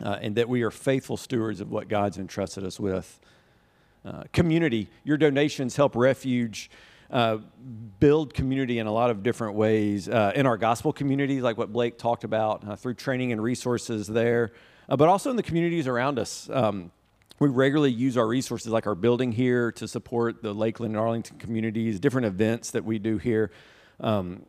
[0.04, 3.18] uh, and that we are faithful stewards of what God's entrusted us with.
[4.04, 6.70] Uh, community, your donations help Refuge
[7.10, 7.38] uh,
[7.98, 11.72] build community in a lot of different ways uh, in our gospel communities, like what
[11.72, 14.52] Blake talked about, uh, through training and resources there,
[14.88, 16.50] uh, but also in the communities around us.
[16.52, 16.90] Um,
[17.38, 21.38] we regularly use our resources like our building here to support the Lakeland and Arlington
[21.38, 23.50] communities, different events that we do here.
[24.00, 24.46] Um,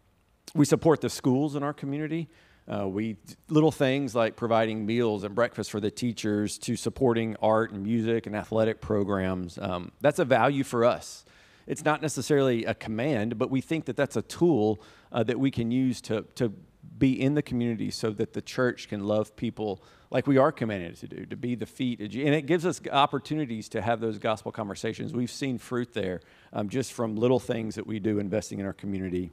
[0.55, 2.29] we support the schools in our community.
[2.67, 3.15] Uh, we
[3.49, 8.25] little things like providing meals and breakfast for the teachers to supporting art and music
[8.25, 9.57] and athletic programs.
[9.57, 11.23] Um, that's a value for us.
[11.65, 14.81] It's not necessarily a command, but we think that that's a tool
[15.11, 16.53] uh, that we can use to, to
[16.97, 20.95] be in the community so that the church can love people like we are commanded
[20.97, 21.99] to do, to be the feet.
[21.99, 25.13] And it gives us opportunities to have those gospel conversations.
[25.13, 26.21] We've seen fruit there
[26.53, 29.31] um, just from little things that we do investing in our community.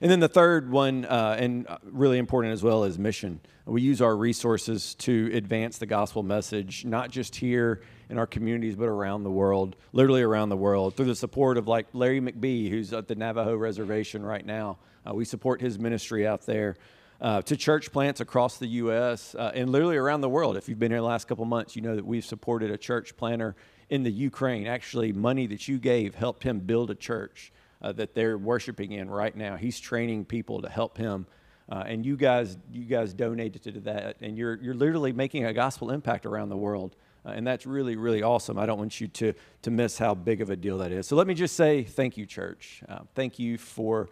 [0.00, 3.38] And then the third one, uh, and really important as well, is mission.
[3.66, 8.74] We use our resources to advance the gospel message, not just here in our communities,
[8.74, 12.68] but around the world, literally around the world, through the support of like Larry McBee,
[12.68, 14.78] who's at the Navajo Reservation right now.
[15.08, 16.76] Uh, we support his ministry out there.
[17.22, 19.36] Uh, to church plants across the U.S.
[19.36, 20.56] Uh, and literally around the world.
[20.56, 23.16] If you've been here the last couple months, you know that we've supported a church
[23.16, 23.54] planter
[23.90, 24.66] in the Ukraine.
[24.66, 29.08] Actually, money that you gave helped him build a church uh, that they're worshiping in
[29.08, 29.54] right now.
[29.54, 31.28] He's training people to help him.
[31.70, 35.52] Uh, and you guys, you guys donated to that, and you're, you're literally making a
[35.52, 36.96] gospel impact around the world.
[37.24, 38.58] Uh, and that's really, really awesome.
[38.58, 41.06] I don't want you to, to miss how big of a deal that is.
[41.06, 42.82] So let me just say thank you, church.
[42.88, 44.10] Uh, thank you for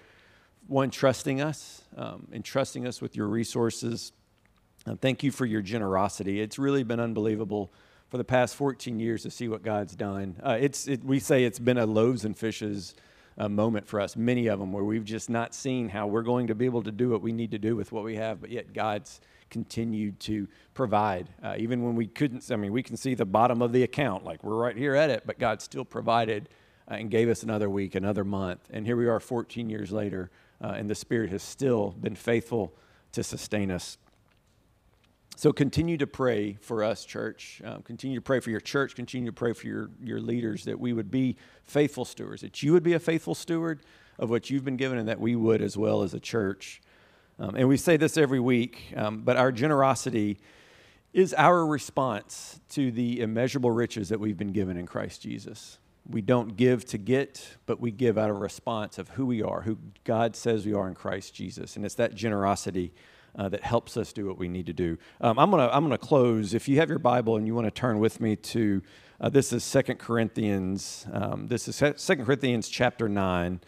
[0.71, 4.13] one, trusting us, um, and trusting us with your resources.
[4.87, 6.41] Uh, thank you for your generosity.
[6.41, 7.73] It's really been unbelievable
[8.09, 10.37] for the past 14 years to see what God's done.
[10.41, 12.95] Uh, it's, it, we say it's been a loaves and fishes
[13.37, 16.47] uh, moment for us, many of them, where we've just not seen how we're going
[16.47, 18.51] to be able to do what we need to do with what we have, but
[18.51, 21.29] yet God's continued to provide.
[21.43, 24.25] Uh, even when we couldn't, I mean, we can see the bottom of the account,
[24.25, 26.49] like we're right here at it, but God still provided
[26.89, 28.61] uh, and gave us another week, another month.
[28.71, 30.31] And here we are 14 years later
[30.63, 32.75] uh, and the Spirit has still been faithful
[33.13, 33.99] to sustain us.
[35.37, 37.63] So continue to pray for us, church.
[37.65, 38.95] Um, continue to pray for your church.
[38.95, 42.73] Continue to pray for your, your leaders that we would be faithful stewards, that you
[42.73, 43.81] would be a faithful steward
[44.19, 46.83] of what you've been given, and that we would as well as a church.
[47.39, 50.39] Um, and we say this every week, um, but our generosity
[51.15, 55.80] is our response to the immeasurable riches that we've been given in Christ Jesus
[56.11, 59.63] we don't give to get, but we give out of response of who we are,
[59.63, 61.77] who God says we are in Christ Jesus.
[61.77, 62.93] And it's that generosity
[63.39, 64.99] uh, that helps us do what we need to do.
[65.21, 66.53] Um, I'm going to I'm gonna close.
[66.53, 68.83] If you have your Bible and you want to turn with me to,
[69.21, 71.07] uh, this is Second Corinthians.
[71.13, 73.61] Um, this is Second Corinthians chapter 9.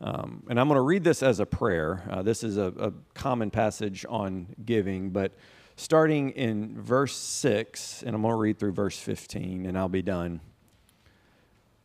[0.00, 2.02] Um, and I'm going to read this as a prayer.
[2.10, 5.32] Uh, this is a, a common passage on giving, but
[5.76, 10.02] starting in verse 6, and I'm going to read through verse 15, and I'll be
[10.02, 10.40] done.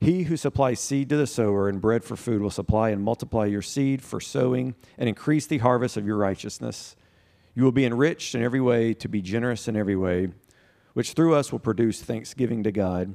[0.00, 3.44] He who supplies seed to the sower and bread for food will supply and multiply
[3.44, 6.96] your seed for sowing and increase the harvest of your righteousness.
[7.54, 10.28] You will be enriched in every way to be generous in every way,
[10.94, 13.14] which through us will produce thanksgiving to God.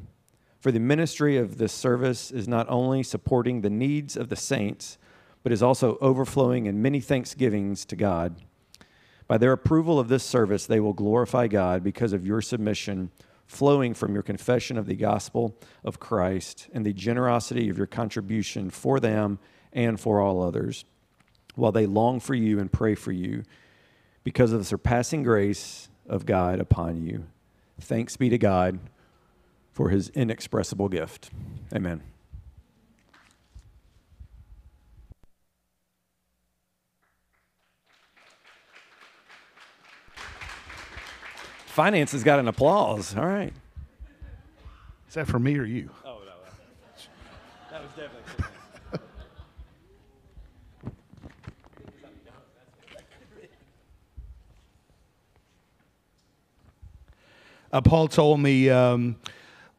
[0.60, 5.00] For the ministry of this service is not only supporting the needs of the saints,
[5.42, 8.36] but is also overflowing in many thanksgivings to God.
[9.28, 13.10] By their approval of this service, they will glorify God because of your submission
[13.46, 18.70] flowing from your confession of the gospel of Christ and the generosity of your contribution
[18.70, 19.40] for them
[19.72, 20.86] and for all others,
[21.56, 23.44] while they long for you and pray for you
[24.24, 27.26] because of the surpassing grace of God upon you.
[27.80, 28.80] Thanks be to God
[29.72, 31.30] for his inexpressible gift.
[31.74, 32.15] Amen.
[41.76, 43.18] Finance has got an applause.
[43.18, 43.52] All right.
[45.10, 45.90] Is that for me or you?
[46.06, 46.32] Oh, no.
[47.70, 48.46] That was definitely
[57.74, 59.18] Uh, Paul told me um,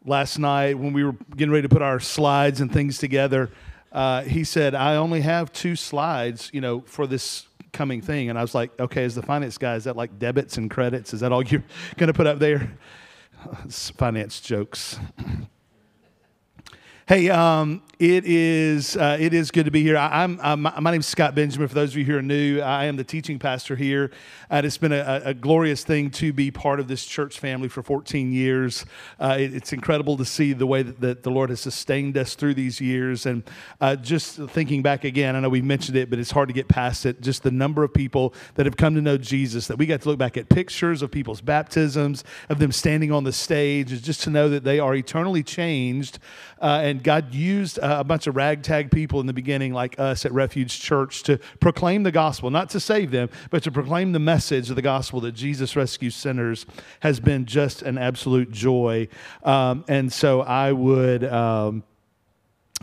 [0.04, 3.50] last night when we were getting ready to put our slides and things together.
[3.92, 8.30] Uh, he said, "I only have two slides, you know, for this coming thing.
[8.30, 11.14] And I was like, okay, as the finance guy, is that like debits and credits?
[11.14, 11.62] Is that all you're
[11.96, 12.76] going to put up there?
[13.68, 14.98] finance jokes.
[17.08, 19.96] Hey, um, it is uh, it is good to be here.
[19.96, 21.68] I, am uh, my, name is Scott Benjamin.
[21.68, 24.10] For those of you who are new, I am the teaching pastor here.
[24.50, 27.82] And it's been a, a, glorious thing to be part of this church family for
[27.82, 28.84] 14 years.
[29.18, 32.34] Uh, it, it's incredible to see the way that, that, the Lord has sustained us
[32.34, 33.24] through these years.
[33.24, 33.44] And
[33.80, 36.68] uh, just thinking back again, I know we mentioned it, but it's hard to get
[36.68, 37.20] past it.
[37.22, 39.68] Just the number of people that have come to know Jesus.
[39.68, 43.22] That we got to look back at pictures of people's baptisms, of them standing on
[43.22, 46.18] the stage, just to know that they are eternally changed
[46.60, 50.32] uh, and God used a bunch of ragtag people in the beginning, like us at
[50.32, 54.70] Refuge Church, to proclaim the gospel, not to save them, but to proclaim the message
[54.70, 56.64] of the gospel that Jesus rescues sinners
[57.00, 59.08] has been just an absolute joy.
[59.42, 61.22] Um, and so I would.
[61.22, 61.84] Um,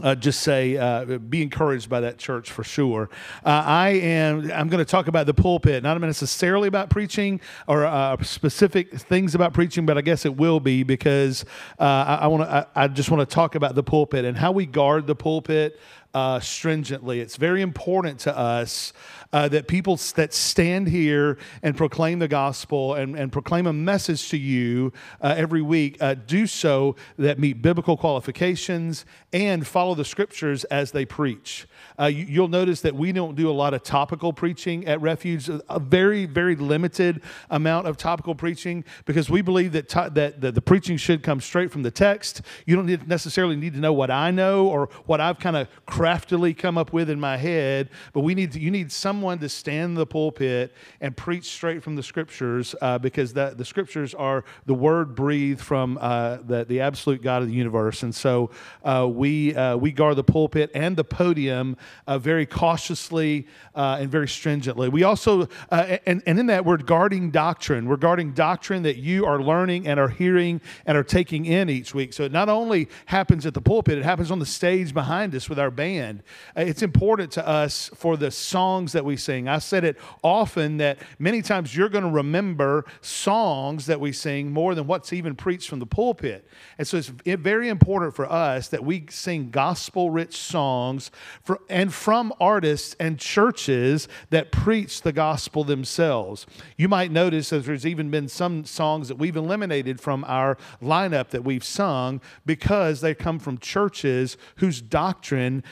[0.01, 3.09] uh, just say uh, be encouraged by that church for sure.
[3.45, 7.85] Uh, i am i'm going to talk about the pulpit not necessarily about preaching or
[7.85, 11.45] uh, specific things about preaching but i guess it will be because
[11.79, 14.35] uh, i, I want to I, I, just want to talk about the pulpit and
[14.35, 15.79] how we guard the pulpit
[16.13, 18.93] uh, stringently it's very important to us
[19.33, 24.29] uh, that people that stand here and proclaim the gospel and, and proclaim a message
[24.29, 30.05] to you uh, every week uh, do so that meet biblical qualifications and follow the
[30.05, 31.67] scriptures as they preach.
[31.99, 35.49] Uh, you, will notice that we don't do a lot of topical preaching at Refuge,
[35.49, 40.55] a very, very limited amount of topical preaching because we believe that, to, that, that
[40.55, 42.41] the preaching should come straight from the text.
[42.65, 45.67] You don't need, necessarily need to know what I know or what I've kind of
[45.85, 49.49] craftily come up with in my head, but we need to, you need someone to
[49.49, 54.13] stand in the pulpit and preach straight from the scriptures uh, because the, the scriptures
[54.13, 58.03] are the word breathed from uh, the, the absolute God of the universe.
[58.03, 58.49] And so
[58.83, 61.77] uh, we, uh, we guard the pulpit and the podium
[62.07, 64.89] uh, very cautiously uh, and very stringently.
[64.89, 67.87] We also, uh, and, and in that, we're guarding doctrine.
[67.87, 71.93] We're guarding doctrine that you are learning and are hearing and are taking in each
[71.93, 72.13] week.
[72.13, 75.49] So it not only happens at the pulpit, it happens on the stage behind us
[75.49, 76.23] with our band.
[76.57, 79.47] Uh, it's important to us for the songs that we sing.
[79.47, 84.51] I said it often that many times you're going to remember songs that we sing
[84.51, 86.47] more than what's even preached from the pulpit.
[86.77, 91.11] And so it's very important for us that we sing gospel rich songs
[91.43, 96.45] for, and from artists and churches that preach the gospel themselves.
[96.77, 101.29] You might notice that there's even been some songs that we've eliminated from our lineup
[101.29, 105.63] that we've sung because they come from churches whose doctrine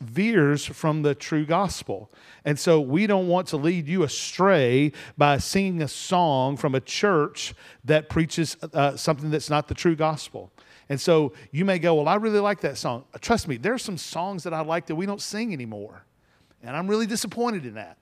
[0.00, 2.10] veers from the true gospel.
[2.46, 6.80] And so we don't want to lead you astray by singing a song from a
[6.80, 7.52] church
[7.84, 10.50] that preaches uh, something that's not the true gospel.
[10.88, 13.04] And so you may go, Well, I really like that song.
[13.20, 16.04] Trust me, there are some songs that I like that we don't sing anymore.
[16.62, 17.98] And I'm really disappointed in that.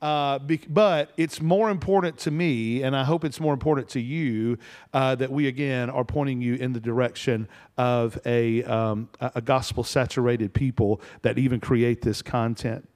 [0.00, 4.00] Uh, be, but it's more important to me, and I hope it's more important to
[4.00, 4.58] you,
[4.92, 9.82] uh, that we again are pointing you in the direction of a, um, a gospel
[9.82, 12.88] saturated people that even create this content.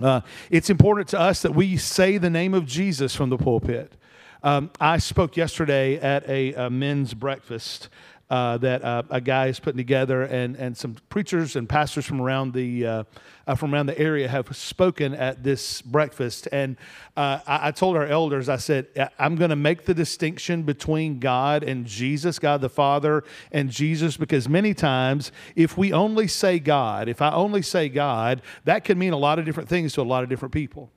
[0.00, 3.94] Uh, it's important to us that we say the name of Jesus from the pulpit.
[4.42, 7.88] Um, I spoke yesterday at a, a men's breakfast
[8.30, 12.20] uh, that uh, a guy is putting together, and, and some preachers and pastors from
[12.20, 13.04] around the uh,
[13.46, 16.46] uh from around the area have spoken at this breakfast.
[16.52, 16.76] And
[17.16, 18.86] uh, I, I, told our elders, I said,
[19.18, 24.18] I'm going to make the distinction between God and Jesus, God the Father and Jesus,
[24.18, 28.98] because many times if we only say God, if I only say God, that can
[28.98, 30.90] mean a lot of different things to a lot of different people.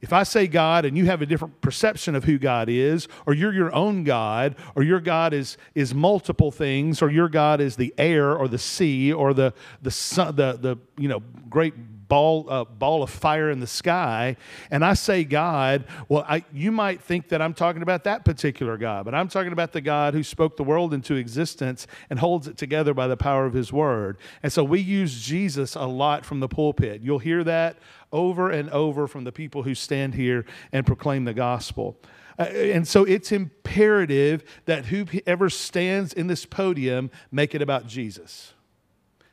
[0.00, 3.34] If I say God and you have a different perception of who God is, or
[3.34, 7.76] you're your own God, or your God is, is multiple things, or your God is
[7.76, 11.74] the air or the sea or the, the, sun, the, the you know, great
[12.08, 14.36] ball, uh, ball of fire in the sky,
[14.70, 18.76] and I say God, well, I, you might think that I'm talking about that particular
[18.76, 22.48] God, but I'm talking about the God who spoke the world into existence and holds
[22.48, 24.18] it together by the power of his word.
[24.42, 27.02] And so we use Jesus a lot from the pulpit.
[27.02, 27.78] You'll hear that
[28.12, 31.98] over and over from the people who stand here and proclaim the gospel.
[32.38, 38.54] Uh, and so it's imperative that whoever stands in this podium make it about Jesus.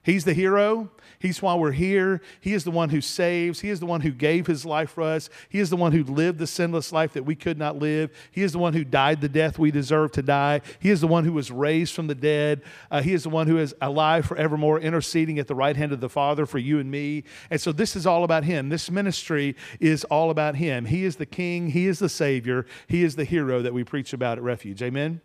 [0.06, 0.92] He's the hero.
[1.18, 2.22] He's why we're here.
[2.40, 3.62] He is the one who saves.
[3.62, 5.32] He is the one who gave his life for us.
[5.50, 8.12] He is the one who lived the sinless life that we could not live.
[8.32, 10.62] He is the one who died the death we deserve to die.
[10.80, 12.62] He is the one who was raised from the dead.
[12.92, 16.02] Uh, he is the one who is alive forevermore, interceding at the right hand of
[16.02, 17.24] the Father for you and me.
[17.50, 18.70] And so this is all about him.
[18.70, 20.86] This ministry is all about him.
[20.86, 21.72] He is the King.
[21.72, 22.68] He is the Savior.
[22.88, 24.84] He is the hero that we preach about at Refuge.
[24.84, 25.22] Amen.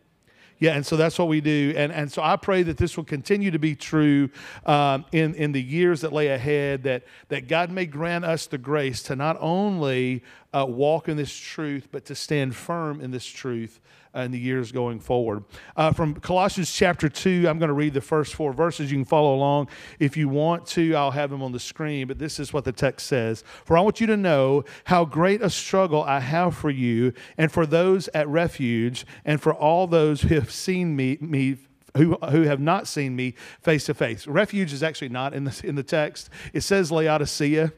[0.61, 1.73] Yeah, and so that's what we do.
[1.75, 4.29] And, and so I pray that this will continue to be true
[4.67, 8.59] um, in, in the years that lay ahead, that, that God may grant us the
[8.59, 13.25] grace to not only uh, walk in this truth, but to stand firm in this
[13.25, 13.81] truth
[14.15, 15.45] in the years going forward.
[15.77, 18.91] Uh, from Colossians chapter 2, I'm going to read the first four verses.
[18.91, 19.69] You can follow along.
[19.99, 22.73] If you want to, I'll have them on the screen, but this is what the
[22.73, 26.71] text says For I want you to know how great a struggle I have for
[26.71, 31.57] you and for those at refuge and for all those who have seen me, me
[31.97, 34.26] who, who have not seen me face to face.
[34.26, 36.30] Refuge is actually not in the, in the text.
[36.53, 37.72] It says Laodicea,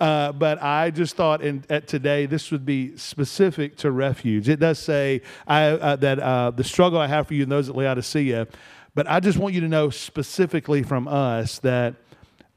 [0.00, 4.48] uh, but I just thought in, at today this would be specific to refuge.
[4.48, 7.68] It does say I, uh, that uh, the struggle I have for you and those
[7.68, 8.48] at Laodicea,
[8.94, 11.94] but I just want you to know specifically from us that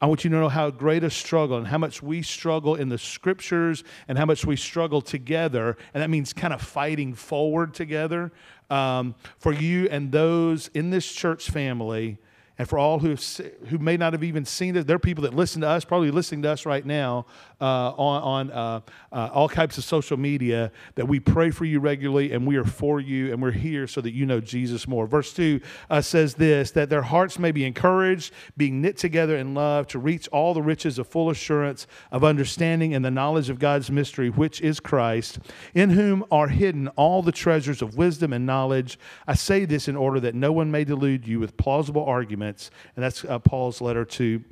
[0.02, 2.88] I want you to know how great a struggle and how much we struggle in
[2.88, 5.76] the scriptures and how much we struggle together.
[5.94, 8.32] And that means kind of fighting forward together
[8.68, 12.18] um, for you and those in this church family
[12.62, 13.16] and for all who
[13.66, 16.12] who may not have even seen it, there are people that listen to us, probably
[16.12, 17.26] listening to us right now
[17.60, 20.70] uh, on, on uh, uh, all types of social media.
[20.94, 24.00] That we pray for you regularly, and we are for you, and we're here so
[24.02, 25.08] that you know Jesus more.
[25.08, 25.60] Verse two
[25.90, 29.98] uh, says this: that their hearts may be encouraged, being knit together in love, to
[29.98, 34.30] reach all the riches of full assurance of understanding and the knowledge of God's mystery,
[34.30, 35.40] which is Christ,
[35.74, 39.00] in whom are hidden all the treasures of wisdom and knowledge.
[39.26, 42.51] I say this in order that no one may delude you with plausible arguments
[42.96, 44.42] And that's uh, Paul's letter to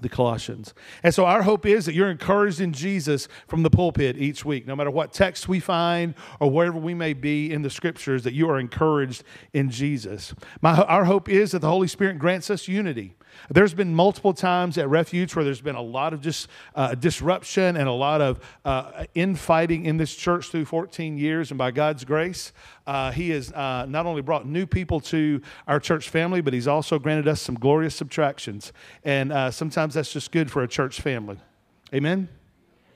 [0.00, 0.74] the Colossians.
[1.02, 4.66] And so our hope is that you're encouraged in Jesus from the pulpit each week,
[4.66, 8.32] no matter what text we find or wherever we may be in the scriptures, that
[8.32, 10.34] you are encouraged in Jesus.
[10.60, 13.16] My, our hope is that the Holy Spirit grants us unity.
[13.48, 17.76] There's been multiple times at Refuge where there's been a lot of just uh, disruption
[17.76, 21.50] and a lot of uh, infighting in this church through 14 years.
[21.50, 22.52] And by God's grace,
[22.90, 26.66] uh, He has uh, not only brought new people to our church family, but He's
[26.66, 28.72] also granted us some glorious subtractions.
[29.04, 31.38] And uh, sometimes that's just good for a church family.
[31.94, 32.28] Amen?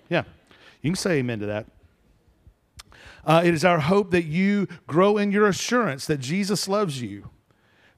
[0.09, 0.25] Yeah.
[0.83, 1.67] You can say amen to that.
[3.25, 7.31] Uh, it is our hope that you grow in your assurance that Jesus loves you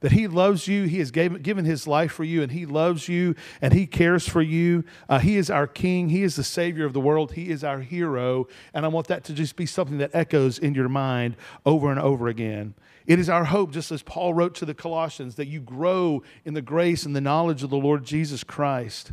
[0.00, 0.84] that He loves you.
[0.84, 4.28] He has gave, given His life for you, and He loves you, and He cares
[4.28, 4.84] for you.
[5.08, 6.08] Uh, he is our King.
[6.08, 7.32] He is the Savior of the world.
[7.32, 8.46] He is our hero.
[8.72, 11.98] And I want that to just be something that echoes in your mind over and
[11.98, 12.74] over again.
[13.06, 16.54] It is our hope, just as Paul wrote to the Colossians, that you grow in
[16.54, 19.12] the grace and the knowledge of the Lord Jesus Christ.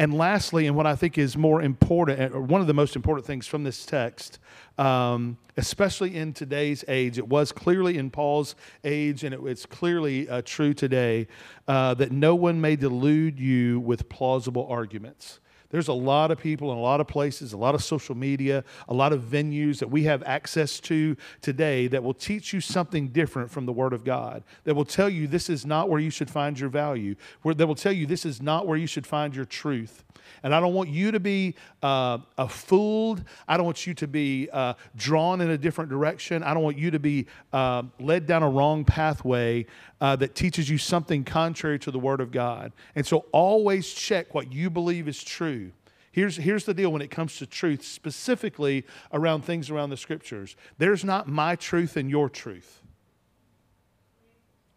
[0.00, 3.26] And lastly, and what I think is more important, or one of the most important
[3.26, 4.38] things from this text,
[4.78, 10.26] um, especially in today's age, it was clearly in Paul's age, and it, it's clearly
[10.26, 11.28] uh, true today,
[11.68, 15.38] uh, that no one may delude you with plausible arguments.
[15.70, 18.64] There's a lot of people in a lot of places, a lot of social media,
[18.88, 23.08] a lot of venues that we have access to today that will teach you something
[23.08, 26.10] different from the Word of God, that will tell you this is not where you
[26.10, 29.06] should find your value, where, that will tell you this is not where you should
[29.06, 30.02] find your truth.
[30.42, 32.18] And I don't want you to be uh,
[32.48, 33.22] fooled.
[33.46, 36.42] I don't want you to be uh, drawn in a different direction.
[36.42, 39.66] I don't want you to be uh, led down a wrong pathway
[40.00, 42.72] uh, that teaches you something contrary to the Word of God.
[42.94, 45.72] And so always check what you believe is true.
[46.12, 50.56] Here's, here's the deal when it comes to truth, specifically around things around the scriptures.
[50.78, 52.82] There's not my truth and your truth.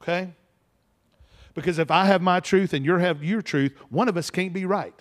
[0.02, 0.32] Okay?
[1.56, 4.54] Because if I have my truth and you have your truth, one of us can't
[4.54, 4.94] be right.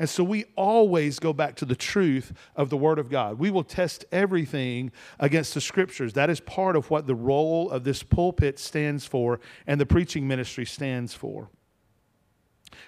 [0.00, 3.38] And so we always go back to the truth of the Word of God.
[3.38, 6.14] We will test everything against the Scriptures.
[6.14, 10.26] That is part of what the role of this pulpit stands for and the preaching
[10.26, 11.50] ministry stands for.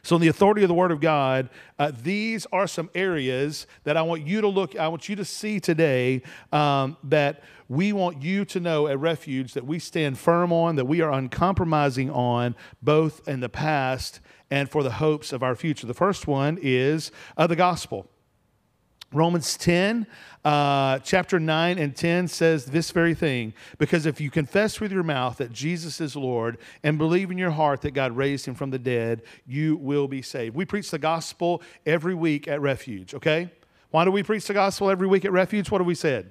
[0.03, 3.97] So, in the authority of the Word of God, uh, these are some areas that
[3.97, 8.23] I want you to look, I want you to see today um, that we want
[8.23, 12.57] you to know at Refuge that we stand firm on, that we are uncompromising on,
[12.81, 14.21] both in the past
[14.53, 15.86] and for the hopes of our future.
[15.86, 18.07] The first one is uh, the gospel.
[19.11, 20.07] Romans 10,
[20.44, 25.05] uh, chapter 9 and 10 says this very thing because if you confess with your
[25.05, 28.68] mouth that Jesus is Lord and believe in your heart that God raised him from
[28.68, 30.55] the dead, you will be saved.
[30.55, 33.50] We preach the gospel every week at Refuge, okay?
[33.90, 35.70] Why do we preach the gospel every week at Refuge?
[35.70, 36.30] What have we said?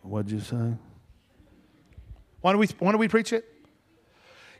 [0.00, 0.76] What'd you say?
[2.40, 3.44] Why do we, why do we preach it?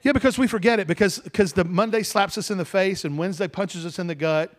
[0.02, 3.18] Yeah, because we forget it, because, because the Monday slaps us in the face and
[3.18, 4.54] Wednesday punches us in the gut.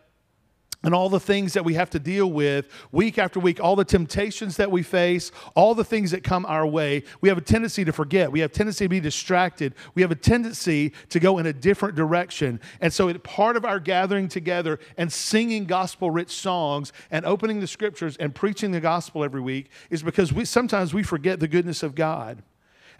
[0.82, 3.84] And all the things that we have to deal with week after week, all the
[3.84, 7.84] temptations that we face, all the things that come our way, we have a tendency
[7.84, 8.32] to forget.
[8.32, 9.74] We have a tendency to be distracted.
[9.94, 12.60] We have a tendency to go in a different direction.
[12.80, 17.66] And so, part of our gathering together and singing gospel rich songs and opening the
[17.66, 21.82] scriptures and preaching the gospel every week is because we, sometimes we forget the goodness
[21.82, 22.42] of God.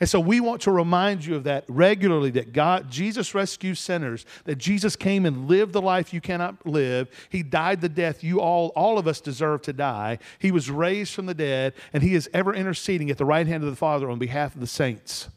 [0.01, 4.25] And so we want to remind you of that regularly that God, Jesus rescues sinners,
[4.45, 7.09] that Jesus came and lived the life you cannot live.
[7.29, 10.19] He died the death you all, all of us deserve to die.
[10.39, 13.63] He was raised from the dead, and He is ever interceding at the right hand
[13.63, 15.29] of the Father on behalf of the saints.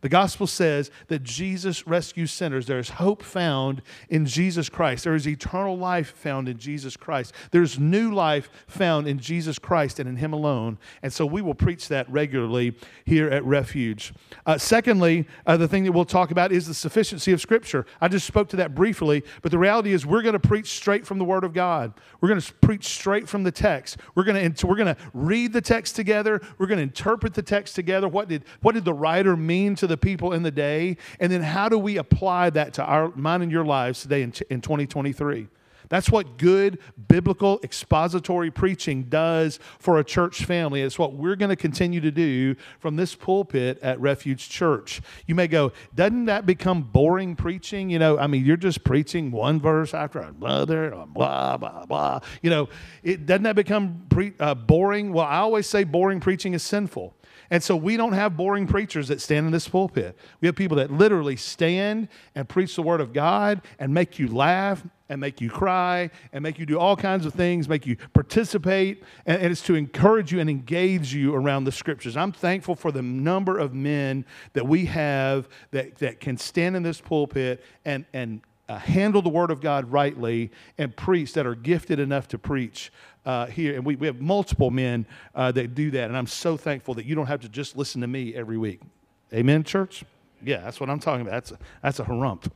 [0.00, 2.66] The gospel says that Jesus rescues sinners.
[2.66, 5.04] There is hope found in Jesus Christ.
[5.04, 7.34] There is eternal life found in Jesus Christ.
[7.50, 10.78] There's new life found in Jesus Christ and in Him alone.
[11.02, 12.74] And so we will preach that regularly
[13.04, 14.14] here at Refuge.
[14.46, 17.84] Uh, secondly, uh, the thing that we'll talk about is the sufficiency of Scripture.
[18.00, 21.06] I just spoke to that briefly, but the reality is we're going to preach straight
[21.06, 21.92] from the Word of God.
[22.20, 23.98] We're going to preach straight from the text.
[24.14, 26.40] We're going to we're going to read the text together.
[26.58, 28.08] We're going to interpret the text together.
[28.08, 30.96] What did what did the writer mean to the people in the day?
[31.20, 34.32] And then how do we apply that to our mine and your lives today in,
[34.48, 35.48] in 2023?
[35.90, 36.78] That's what good
[37.08, 40.82] biblical expository preaching does for a church family.
[40.82, 45.02] It's what we're going to continue to do from this pulpit at Refuge Church.
[45.26, 47.90] You may go, doesn't that become boring preaching?
[47.90, 52.20] You know, I mean, you're just preaching one verse after another, blah, blah, blah.
[52.40, 52.68] You know,
[53.02, 55.12] it, doesn't that become pre, uh, boring?
[55.12, 57.16] Well, I always say boring preaching is sinful.
[57.50, 60.16] And so we don't have boring preachers that stand in this pulpit.
[60.40, 64.28] We have people that literally stand and preach the word of God and make you
[64.28, 67.96] laugh and make you cry and make you do all kinds of things, make you
[68.14, 69.02] participate.
[69.26, 72.16] And, and, it's to encourage you and engage you around the scriptures.
[72.16, 76.84] I'm thankful for the number of men that we have that, that can stand in
[76.84, 81.56] this pulpit and, and uh, handle the word of God rightly and preach that are
[81.56, 82.92] gifted enough to preach
[83.26, 83.74] uh, here.
[83.74, 86.04] And we, we have multiple men uh, that do that.
[86.04, 88.80] And I'm so thankful that you don't have to just listen to me every week.
[89.34, 90.04] Amen, church?
[90.40, 91.32] Yeah, that's what I'm talking about.
[91.32, 92.48] That's a, that's a harump.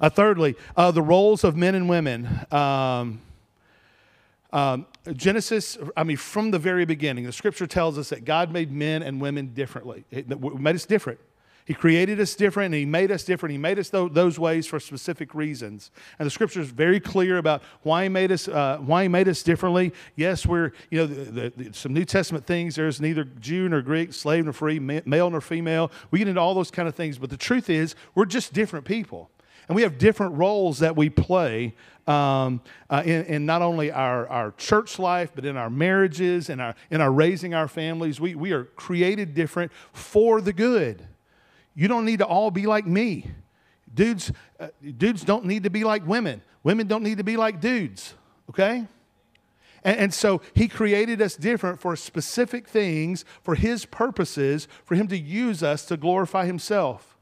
[0.00, 2.28] Uh, thirdly, uh, the roles of men and women.
[2.50, 3.20] Um,
[4.52, 8.70] um, Genesis, I mean, from the very beginning, the scripture tells us that God made
[8.70, 10.04] men and women differently.
[10.10, 11.18] It made us different.
[11.66, 13.52] He created us different and He made us different.
[13.52, 15.90] He made us th- those ways for specific reasons.
[16.18, 19.28] And the scripture is very clear about why He made us, uh, why He made
[19.28, 19.92] us differently.
[20.14, 22.76] Yes, we're, you know, the, the, the, some New Testament things.
[22.76, 25.90] There's neither Jew nor Greek, slave nor free, male nor female.
[26.10, 27.16] We get into all those kind of things.
[27.16, 29.30] But the truth is, we're just different people.
[29.68, 31.74] And we have different roles that we play
[32.06, 32.60] um,
[32.90, 36.74] uh, in, in, not only our, our church life, but in our marriages and our,
[36.90, 38.20] in our raising our families.
[38.20, 41.06] We, we are created different for the good.
[41.74, 43.30] You don't need to all be like me.
[43.92, 46.42] Dudes, uh, dudes don't need to be like women.
[46.62, 48.14] Women don't need to be like dudes,
[48.50, 48.86] okay?
[49.82, 55.08] And, and, so he created us different for specific things, for his purposes, for him
[55.08, 57.13] to use us to glorify himself.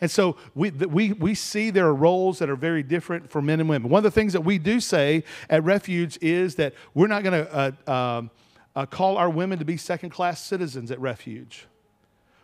[0.00, 3.60] And so we, we, we see there are roles that are very different for men
[3.60, 3.90] and women.
[3.90, 7.44] One of the things that we do say at Refuge is that we're not going
[7.44, 8.30] to uh, um,
[8.74, 11.66] uh, call our women to be second class citizens at Refuge.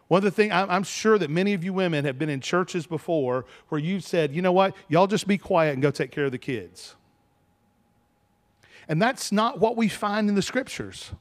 [0.09, 2.86] One of the things, I'm sure that many of you women have been in churches
[2.86, 6.26] before where you've said, you know what, y'all just be quiet and go take care
[6.26, 6.96] of the kids.
[8.88, 11.12] And that's not what we find in the scriptures.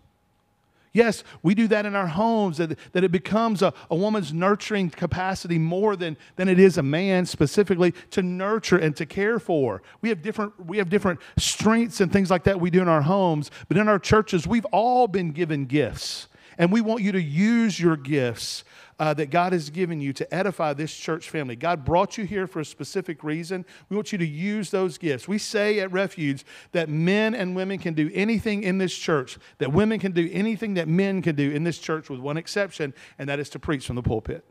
[0.93, 4.89] Yes, we do that in our homes, that, that it becomes a, a woman's nurturing
[4.89, 9.81] capacity more than, than it is a man specifically to nurture and to care for.
[10.01, 13.03] We have, different, we have different strengths and things like that we do in our
[13.03, 16.27] homes, but in our churches, we've all been given gifts.
[16.57, 18.65] And we want you to use your gifts
[19.01, 21.55] uh, that God has given you to edify this church family.
[21.55, 23.65] God brought you here for a specific reason.
[23.89, 25.27] We want you to use those gifts.
[25.27, 29.73] We say at Refuge that men and women can do anything in this church, that
[29.73, 33.27] women can do anything that men can do in this church with one exception, and
[33.27, 34.45] that is to preach from the pulpit.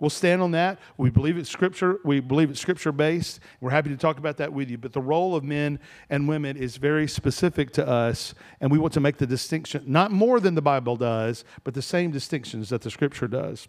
[0.00, 0.78] We'll stand on that.
[0.96, 2.00] We believe it's scripture.
[2.04, 3.38] We believe it's scripture based.
[3.60, 4.78] We're happy to talk about that with you.
[4.78, 5.78] But the role of men
[6.08, 10.10] and women is very specific to us, and we want to make the distinction, not
[10.10, 13.68] more than the Bible does, but the same distinctions that the scripture does.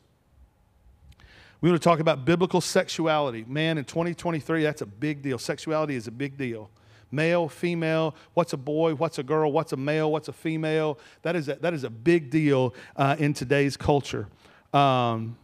[1.60, 3.46] We want to talk about biblical sexuality.
[3.48, 5.38] Man, in 2023, that's a big deal.
[5.38, 6.72] Sexuality is a big deal
[7.14, 10.98] male, female, what's a boy, what's a girl, what's a male, what's a female.
[11.24, 14.30] That is a, that is a big deal uh, in today's culture.
[14.74, 15.36] Um,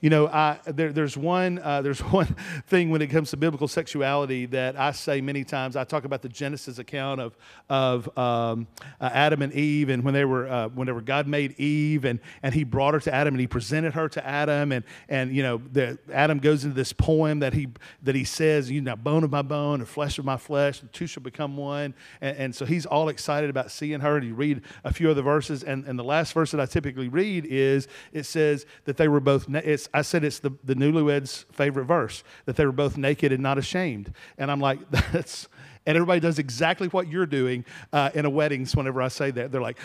[0.00, 2.36] you know, I, there, there's, one, uh, there's one
[2.66, 5.76] thing when it comes to biblical sexuality that I say many times.
[5.76, 7.36] I talk about the Genesis account of,
[7.68, 8.68] of um,
[9.00, 12.54] uh, Adam and Eve, and when they were, uh, whenever God made Eve, and, and
[12.54, 15.60] he brought her to Adam, and he presented her to Adam, and, and you know,
[15.72, 17.68] the, Adam goes into this poem that he,
[18.02, 20.86] that he says, you know, bone of my bone and flesh of my flesh, the
[20.88, 21.94] two shall become one.
[22.20, 25.22] And, and so he's all excited about seeing her, and you read a few other
[25.22, 29.08] verses, and, and the last verse that I typically read is, it says that they
[29.08, 32.96] were both, it's I said it's the, the newlyweds' favorite verse, that they were both
[32.96, 34.12] naked and not ashamed.
[34.36, 34.78] And I'm like,
[35.12, 35.48] that's,
[35.86, 39.52] and everybody does exactly what you're doing uh, in a weddings whenever I say that.
[39.52, 39.78] They're like,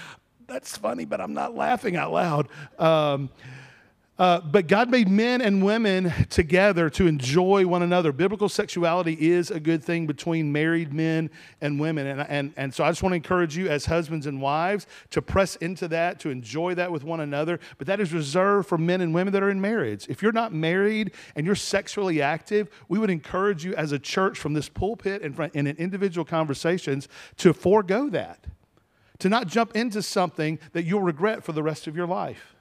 [0.47, 2.47] that's funny, but I'm not laughing out loud.
[2.77, 3.29] Um,
[4.19, 8.11] uh, but God made men and women together to enjoy one another.
[8.11, 12.05] Biblical sexuality is a good thing between married men and women.
[12.05, 15.21] And, and, and so I just want to encourage you, as husbands and wives, to
[15.21, 17.59] press into that, to enjoy that with one another.
[17.79, 20.05] But that is reserved for men and women that are in marriage.
[20.07, 24.37] If you're not married and you're sexually active, we would encourage you as a church
[24.37, 27.07] from this pulpit and, in individual conversations
[27.37, 28.45] to forego that,
[29.17, 32.53] to not jump into something that you'll regret for the rest of your life.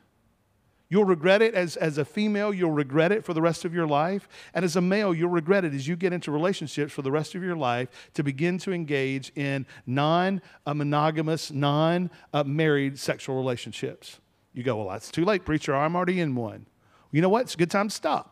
[0.93, 3.87] You'll regret it as, as a female, you'll regret it for the rest of your
[3.87, 4.29] life.
[4.53, 7.35] And as a male, you'll regret it as you get into relationships for the rest
[7.35, 13.37] of your life to begin to engage in non uh, monogamous, non uh, married sexual
[13.37, 14.21] relationships.
[14.53, 15.75] You go, Well, that's too late, preacher.
[15.75, 16.67] I'm already in one.
[17.11, 17.45] You know what?
[17.45, 18.32] It's a good time to stop.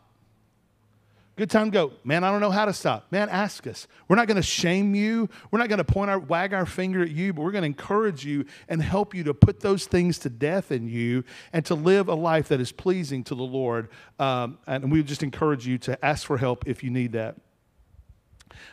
[1.41, 3.11] Good time to go, man, I don't know how to stop.
[3.11, 3.87] Man, ask us.
[4.07, 5.27] We're not going to shame you.
[5.49, 7.65] We're not going to point our, wag our finger at you, but we're going to
[7.65, 11.73] encourage you and help you to put those things to death in you and to
[11.73, 13.89] live a life that is pleasing to the Lord.
[14.19, 17.37] Um, and we just encourage you to ask for help if you need that.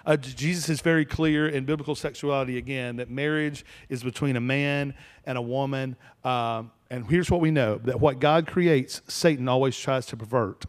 [0.04, 4.92] Uh, Jesus is very clear in biblical sexuality again that marriage is between a man
[5.24, 5.96] and a woman.
[6.22, 10.66] Um, and here's what we know that what God creates, Satan always tries to pervert.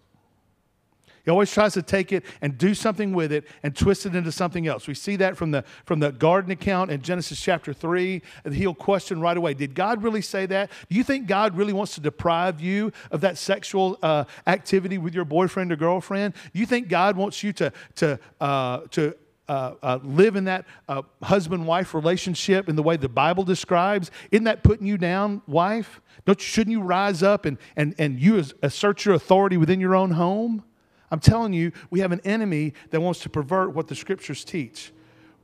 [1.30, 4.32] He always tries to take it and do something with it and twist it into
[4.32, 4.88] something else.
[4.88, 8.24] We see that from the, from the garden account in Genesis chapter 3.
[8.46, 10.72] And he'll question right away Did God really say that?
[10.90, 15.14] Do you think God really wants to deprive you of that sexual uh, activity with
[15.14, 16.34] your boyfriend or girlfriend?
[16.52, 19.16] Do you think God wants you to, to, uh, to
[19.48, 24.10] uh, uh, live in that uh, husband wife relationship in the way the Bible describes?
[24.32, 26.02] Isn't that putting you down, wife?
[26.26, 30.10] Don't, shouldn't you rise up and, and, and you assert your authority within your own
[30.10, 30.64] home?
[31.12, 34.92] I'm telling you, we have an enemy that wants to pervert what the scriptures teach.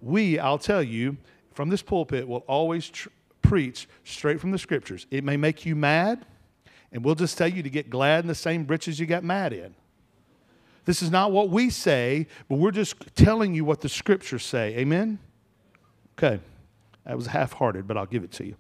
[0.01, 1.17] We, I'll tell you,
[1.53, 3.09] from this pulpit, will always tr-
[3.41, 5.07] preach straight from the scriptures.
[5.09, 6.25] It may make you mad,
[6.91, 9.53] and we'll just tell you to get glad in the same breeches you got mad
[9.53, 9.73] in.
[10.85, 14.75] This is not what we say, but we're just telling you what the scriptures say.
[14.77, 15.17] Amen?
[16.17, 16.39] Okay.
[17.05, 18.55] That was half hearted, but I'll give it to you.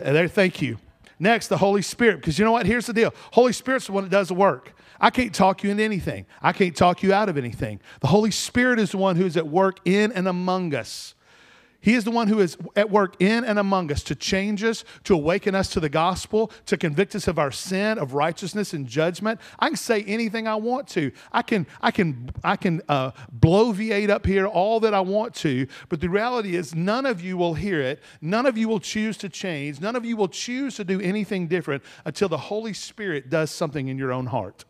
[0.00, 0.78] And There, thank you.
[1.18, 2.16] Next, the Holy Spirit.
[2.16, 2.66] Because you know what?
[2.66, 4.74] Here's the deal Holy Spirit's the one that does the work.
[5.02, 7.80] I can't talk you into anything, I can't talk you out of anything.
[8.00, 11.14] The Holy Spirit is the one who is at work in and among us.
[11.80, 14.84] He is the one who is at work in and among us to change us,
[15.02, 18.86] to awaken us to the gospel, to convict us of our sin, of righteousness and
[18.86, 19.40] judgment.
[19.58, 21.10] I can say anything I want to.
[21.32, 25.66] I can, I can, I can uh, bloviate up here all that I want to,
[25.88, 28.00] but the reality is none of you will hear it.
[28.20, 29.80] None of you will choose to change.
[29.80, 33.88] None of you will choose to do anything different until the Holy Spirit does something
[33.88, 34.64] in your own heart.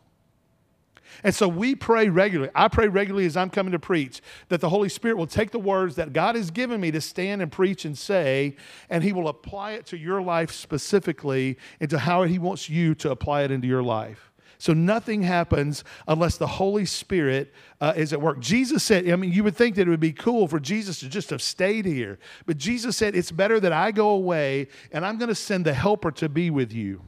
[1.23, 2.51] And so we pray regularly.
[2.55, 5.59] I pray regularly as I'm coming to preach that the Holy Spirit will take the
[5.59, 8.55] words that God has given me to stand and preach and say,
[8.89, 13.11] and He will apply it to your life specifically into how He wants you to
[13.11, 14.31] apply it into your life.
[14.63, 18.39] So nothing happens unless the Holy Spirit uh, is at work.
[18.39, 21.09] Jesus said, I mean, you would think that it would be cool for Jesus to
[21.09, 22.17] just have stayed here.
[22.45, 25.73] But Jesus said, it's better that I go away and I'm going to send the
[25.73, 27.01] helper to be with you.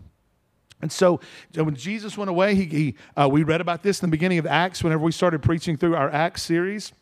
[0.85, 1.19] And so
[1.55, 4.45] when Jesus went away, he, he uh, we read about this in the beginning of
[4.45, 6.93] Acts whenever we started preaching through our Acts series,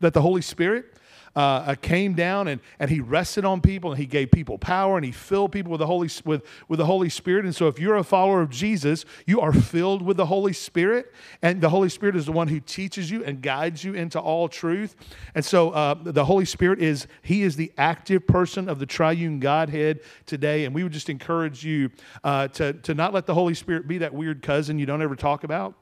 [0.00, 0.92] that the Holy Spirit
[1.36, 4.96] uh, uh, came down and, and he rested on people and he gave people power
[4.96, 7.44] and he filled people with the Holy with, with the Holy Spirit.
[7.44, 11.12] And so if you're a follower of Jesus, you are filled with the Holy Spirit,
[11.42, 14.48] and the Holy Spirit is the one who teaches you and guides you into all
[14.48, 14.96] truth.
[15.34, 19.38] And so uh, the Holy Spirit is he is the active person of the triune
[19.38, 20.64] Godhead today.
[20.64, 21.90] And we would just encourage you
[22.24, 25.16] uh, to, to not let the Holy Spirit be that weird cousin you don't ever
[25.16, 25.74] talk about.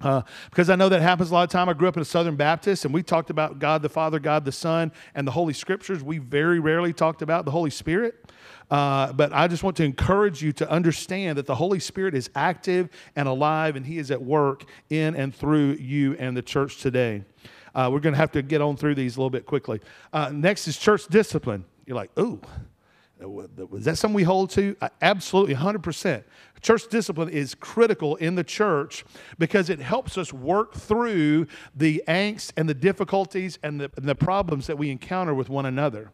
[0.00, 1.68] Uh, because I know that happens a lot of time.
[1.68, 4.44] I grew up in a Southern Baptist, and we talked about God the Father, God
[4.44, 6.02] the Son, and the Holy Scriptures.
[6.02, 8.30] We very rarely talked about the Holy Spirit.
[8.70, 12.30] Uh, but I just want to encourage you to understand that the Holy Spirit is
[12.34, 16.80] active and alive, and He is at work in and through you and the church
[16.80, 17.24] today.
[17.74, 19.80] Uh, we're going to have to get on through these a little bit quickly.
[20.12, 21.64] Uh, next is church discipline.
[21.86, 22.40] You're like, ooh,
[23.20, 24.76] is that something we hold to?
[25.02, 26.24] Absolutely, 100%.
[26.60, 29.04] Church discipline is critical in the church
[29.38, 34.14] because it helps us work through the angst and the difficulties and the, and the
[34.14, 36.10] problems that we encounter with one another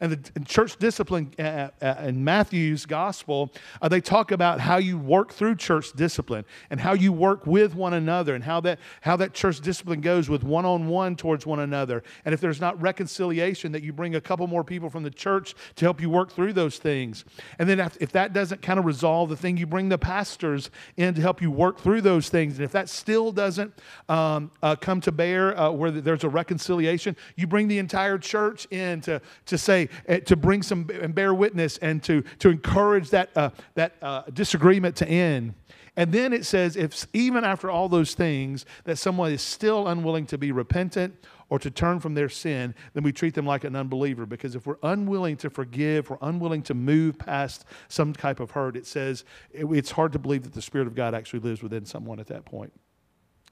[0.00, 4.98] and the church discipline uh, uh, in Matthew's gospel, uh, they talk about how you
[4.98, 9.16] work through church discipline and how you work with one another and how that, how
[9.16, 12.02] that church discipline goes with one on one towards one another.
[12.24, 15.54] And if there's not reconciliation, that you bring a couple more people from the church
[15.76, 17.24] to help you work through those things.
[17.58, 20.70] And then if, if that doesn't kind of resolve the thing, you bring the pastors
[20.96, 22.56] in to help you work through those things.
[22.56, 23.72] And if that still doesn't
[24.08, 28.66] um, uh, come to bear uh, where there's a reconciliation, you bring the entire church
[28.70, 33.10] in to, to say, uh, to bring some and bear witness and to, to encourage
[33.10, 35.54] that, uh, that uh, disagreement to end.
[35.98, 40.26] And then it says, if even after all those things, that someone is still unwilling
[40.26, 41.16] to be repentant
[41.48, 44.26] or to turn from their sin, then we treat them like an unbeliever.
[44.26, 48.76] Because if we're unwilling to forgive, we're unwilling to move past some type of hurt,
[48.76, 51.86] it says it, it's hard to believe that the Spirit of God actually lives within
[51.86, 52.72] someone at that point.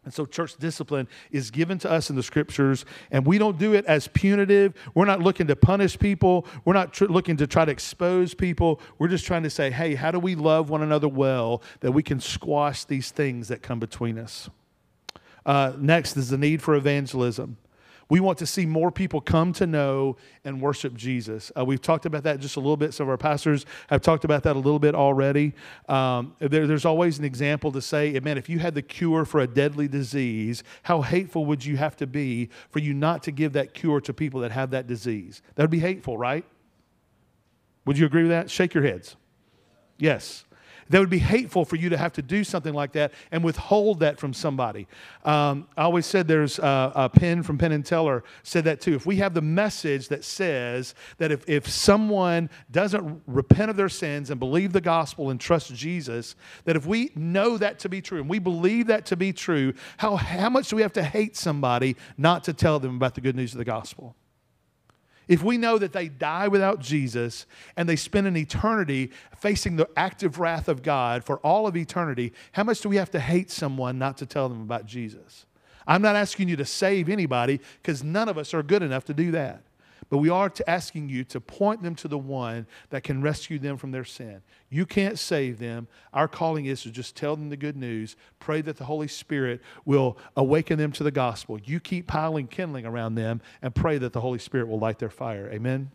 [0.04, 3.72] And so, church discipline is given to us in the scriptures, and we don't do
[3.72, 4.74] it as punitive.
[4.94, 6.46] We're not looking to punish people.
[6.64, 8.80] We're not tr- looking to try to expose people.
[8.98, 12.02] We're just trying to say, hey, how do we love one another well that we
[12.02, 14.50] can squash these things that come between us?
[15.46, 17.56] Uh, next is the need for evangelism.
[18.08, 21.50] We want to see more people come to know and worship Jesus.
[21.56, 22.92] Uh, we've talked about that just a little bit.
[22.92, 25.54] Some of our pastors have talked about that a little bit already.
[25.88, 29.40] Um, there, there's always an example to say, man, if you had the cure for
[29.40, 33.54] a deadly disease, how hateful would you have to be for you not to give
[33.54, 35.42] that cure to people that have that disease?
[35.54, 36.44] That would be hateful, right?
[37.86, 38.50] Would you agree with that?
[38.50, 39.16] Shake your heads.
[39.98, 40.44] Yes.
[40.90, 44.00] That would be hateful for you to have to do something like that and withhold
[44.00, 44.86] that from somebody.
[45.24, 48.94] Um, I always said there's a, a Penn from Penn and Teller said that too.
[48.94, 53.88] If we have the message that says that if, if someone doesn't repent of their
[53.88, 58.00] sins and believe the gospel and trust Jesus, that if we know that to be
[58.00, 61.02] true and we believe that to be true, how, how much do we have to
[61.02, 64.16] hate somebody not to tell them about the good news of the gospel?
[65.26, 67.46] If we know that they die without Jesus
[67.76, 72.32] and they spend an eternity facing the active wrath of God for all of eternity,
[72.52, 75.46] how much do we have to hate someone not to tell them about Jesus?
[75.86, 79.14] I'm not asking you to save anybody because none of us are good enough to
[79.14, 79.62] do that.
[80.14, 83.76] But we are asking you to point them to the one that can rescue them
[83.76, 84.42] from their sin.
[84.70, 85.88] You can't save them.
[86.12, 89.60] Our calling is to just tell them the good news, pray that the Holy Spirit
[89.84, 91.58] will awaken them to the gospel.
[91.64, 95.10] You keep piling kindling around them and pray that the Holy Spirit will light their
[95.10, 95.50] fire.
[95.52, 95.90] Amen.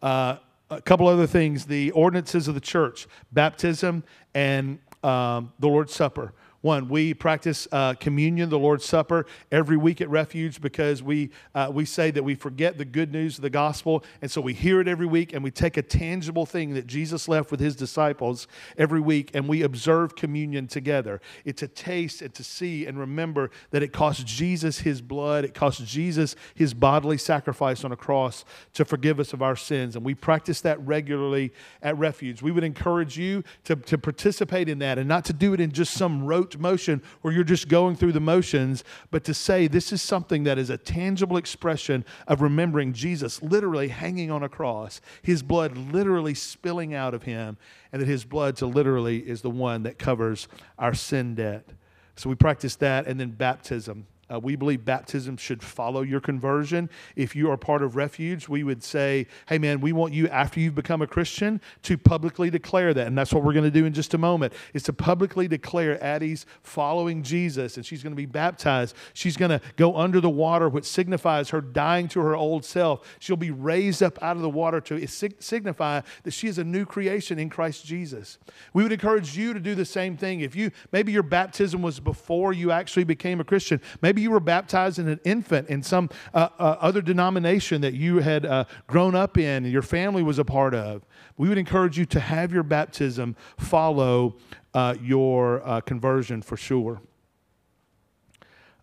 [0.00, 0.36] Uh,
[0.70, 4.04] a couple other things the ordinances of the church, baptism,
[4.34, 6.32] and um, the Lord's Supper.
[6.62, 11.68] One, we practice uh, communion, the Lord's Supper, every week at Refuge because we, uh,
[11.74, 14.04] we say that we forget the good news of the gospel.
[14.22, 17.26] And so we hear it every week and we take a tangible thing that Jesus
[17.26, 18.46] left with his disciples
[18.78, 21.20] every week and we observe communion together.
[21.44, 25.54] It's a taste and to see and remember that it cost Jesus his blood, it
[25.54, 28.44] cost Jesus his bodily sacrifice on a cross
[28.74, 29.96] to forgive us of our sins.
[29.96, 31.52] And we practice that regularly
[31.82, 32.40] at Refuge.
[32.40, 35.72] We would encourage you to, to participate in that and not to do it in
[35.72, 39.92] just some rote motion where you're just going through the motions, but to say this
[39.92, 45.00] is something that is a tangible expression of remembering Jesus literally hanging on a cross,
[45.22, 47.56] his blood literally spilling out of him,
[47.92, 50.48] and that his blood to literally is the one that covers
[50.78, 51.68] our sin debt.
[52.16, 54.06] So we practice that, and then baptism.
[54.32, 56.88] Uh, we believe baptism should follow your conversion.
[57.16, 60.60] If you are part of Refuge, we would say, hey, man, we want you, after
[60.60, 63.06] you've become a Christian, to publicly declare that.
[63.06, 66.02] And that's what we're going to do in just a moment, is to publicly declare
[66.02, 68.96] Addie's following Jesus, and she's going to be baptized.
[69.12, 73.06] She's going to go under the water, which signifies her dying to her old self.
[73.18, 76.86] She'll be raised up out of the water to signify that she is a new
[76.86, 78.38] creation in Christ Jesus.
[78.72, 80.40] We would encourage you to do the same thing.
[80.40, 84.40] If you, maybe your baptism was before you actually became a Christian, maybe you were
[84.40, 89.14] baptized in an infant in some uh, uh, other denomination that you had uh, grown
[89.14, 91.04] up in and your family was a part of.
[91.36, 94.36] We would encourage you to have your baptism follow
[94.74, 97.00] uh, your uh, conversion for sure.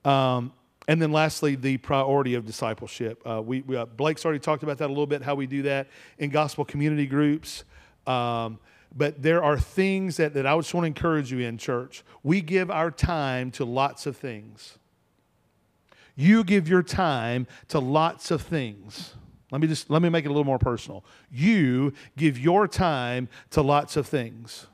[0.05, 0.53] Um,
[0.87, 3.21] and then lastly, the priority of discipleship.
[3.25, 5.87] Uh, we, we Blake's already talked about that a little bit, how we do that
[6.17, 7.63] in gospel community groups.
[8.07, 8.59] Um,
[8.95, 12.03] but there are things that, that I just want to encourage you in church.
[12.23, 14.79] We give our time to lots of things.
[16.19, 19.13] You give your time to lots of things.
[19.53, 21.05] Let me just let me make it a little more personal.
[21.31, 24.67] You give your time to lots of things.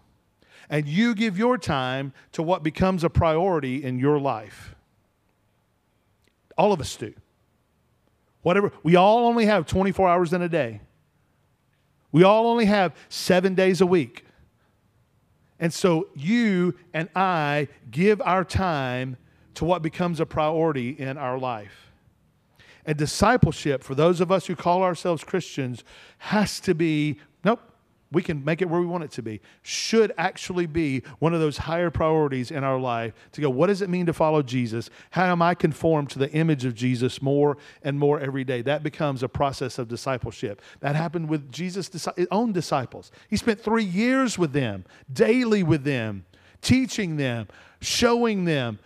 [0.71, 4.73] And you give your time to what becomes a priority in your life.
[6.57, 7.13] All of us do.
[8.41, 10.81] Whatever, we all only have 24 hours in a day.
[12.11, 14.25] We all only have seven days a week.
[15.59, 19.17] And so you and I give our time
[19.55, 21.91] to what becomes a priority in our life.
[22.85, 25.83] And discipleship, for those of us who call ourselves Christians,
[26.19, 27.61] has to be nope,
[28.11, 31.39] we can make it where we want it to be, should actually be one of
[31.39, 34.89] those higher priorities in our life to go, what does it mean to follow Jesus?
[35.09, 38.61] How am I conformed to the image of Jesus more and more every day?
[38.61, 40.61] That becomes a process of discipleship.
[40.79, 43.11] That happened with Jesus' own disciples.
[43.27, 46.25] He spent three years with them, daily with them,
[46.61, 47.47] teaching them,
[47.81, 48.79] showing them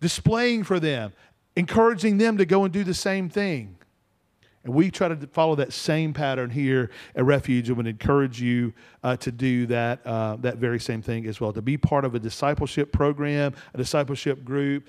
[0.00, 1.12] displaying for them,
[1.54, 3.76] encouraging them to go and do the same thing.
[4.66, 8.74] And we try to follow that same pattern here at Refuge and would encourage you
[9.04, 11.52] uh, to do that, uh, that very same thing as well.
[11.52, 14.88] To be part of a discipleship program, a discipleship group,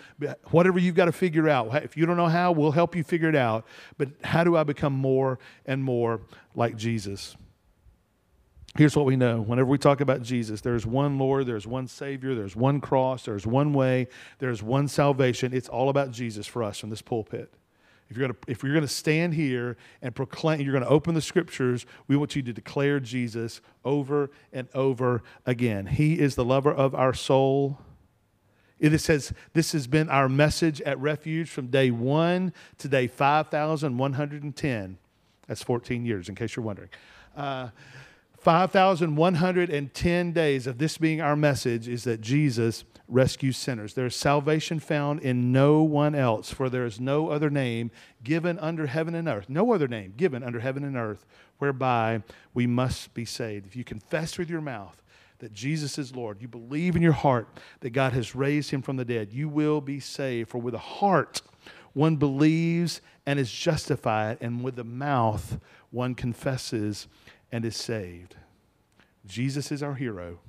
[0.49, 1.83] whatever you've got to figure out.
[1.83, 3.67] If you don't know how, we'll help you figure it out.
[3.99, 6.21] But how do I become more and more
[6.55, 7.37] like Jesus?
[8.77, 9.41] Here's what we know.
[9.41, 13.47] Whenever we talk about Jesus, there's one Lord, there's one Savior, there's one cross, there's
[13.47, 15.51] one way, there's one salvation.
[15.51, 17.51] It's all about Jesus for us from this pulpit.
[18.09, 21.87] If you're to, if you're to stand here and proclaim, you're to open the scriptures,
[22.07, 25.87] we want you to declare Jesus over and over again.
[25.87, 27.79] He is the lover of our soul.
[28.79, 34.97] It says this has been our message at Refuge from day one to day 5,110.
[35.47, 36.89] That's 14 years, in case you're wondering.
[37.35, 37.69] Uh,
[38.47, 43.93] 5,110 days of this being our message is that Jesus rescues sinners.
[43.93, 47.91] There is salvation found in no one else, for there is no other name
[48.23, 51.25] given under heaven and earth, no other name given under heaven and earth,
[51.57, 53.67] whereby we must be saved.
[53.67, 55.03] If you confess with your mouth
[55.39, 57.49] that Jesus is Lord, you believe in your heart
[57.81, 60.51] that God has raised him from the dead, you will be saved.
[60.51, 61.41] For with a heart
[61.91, 65.59] one believes and is justified, and with the mouth
[65.91, 67.07] one confesses
[67.51, 68.35] and is saved.
[69.25, 70.39] Jesus is our hero.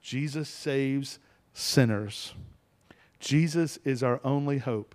[0.00, 1.18] Jesus saves
[1.52, 2.34] sinners.
[3.20, 4.94] Jesus is our only hope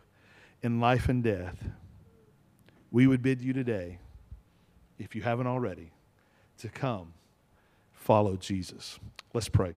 [0.62, 1.70] in life and death.
[2.92, 4.00] We would bid you today,
[4.98, 5.92] if you haven't already,
[6.60, 7.14] to come
[7.92, 9.00] follow Jesus.
[9.34, 9.76] Let's pray.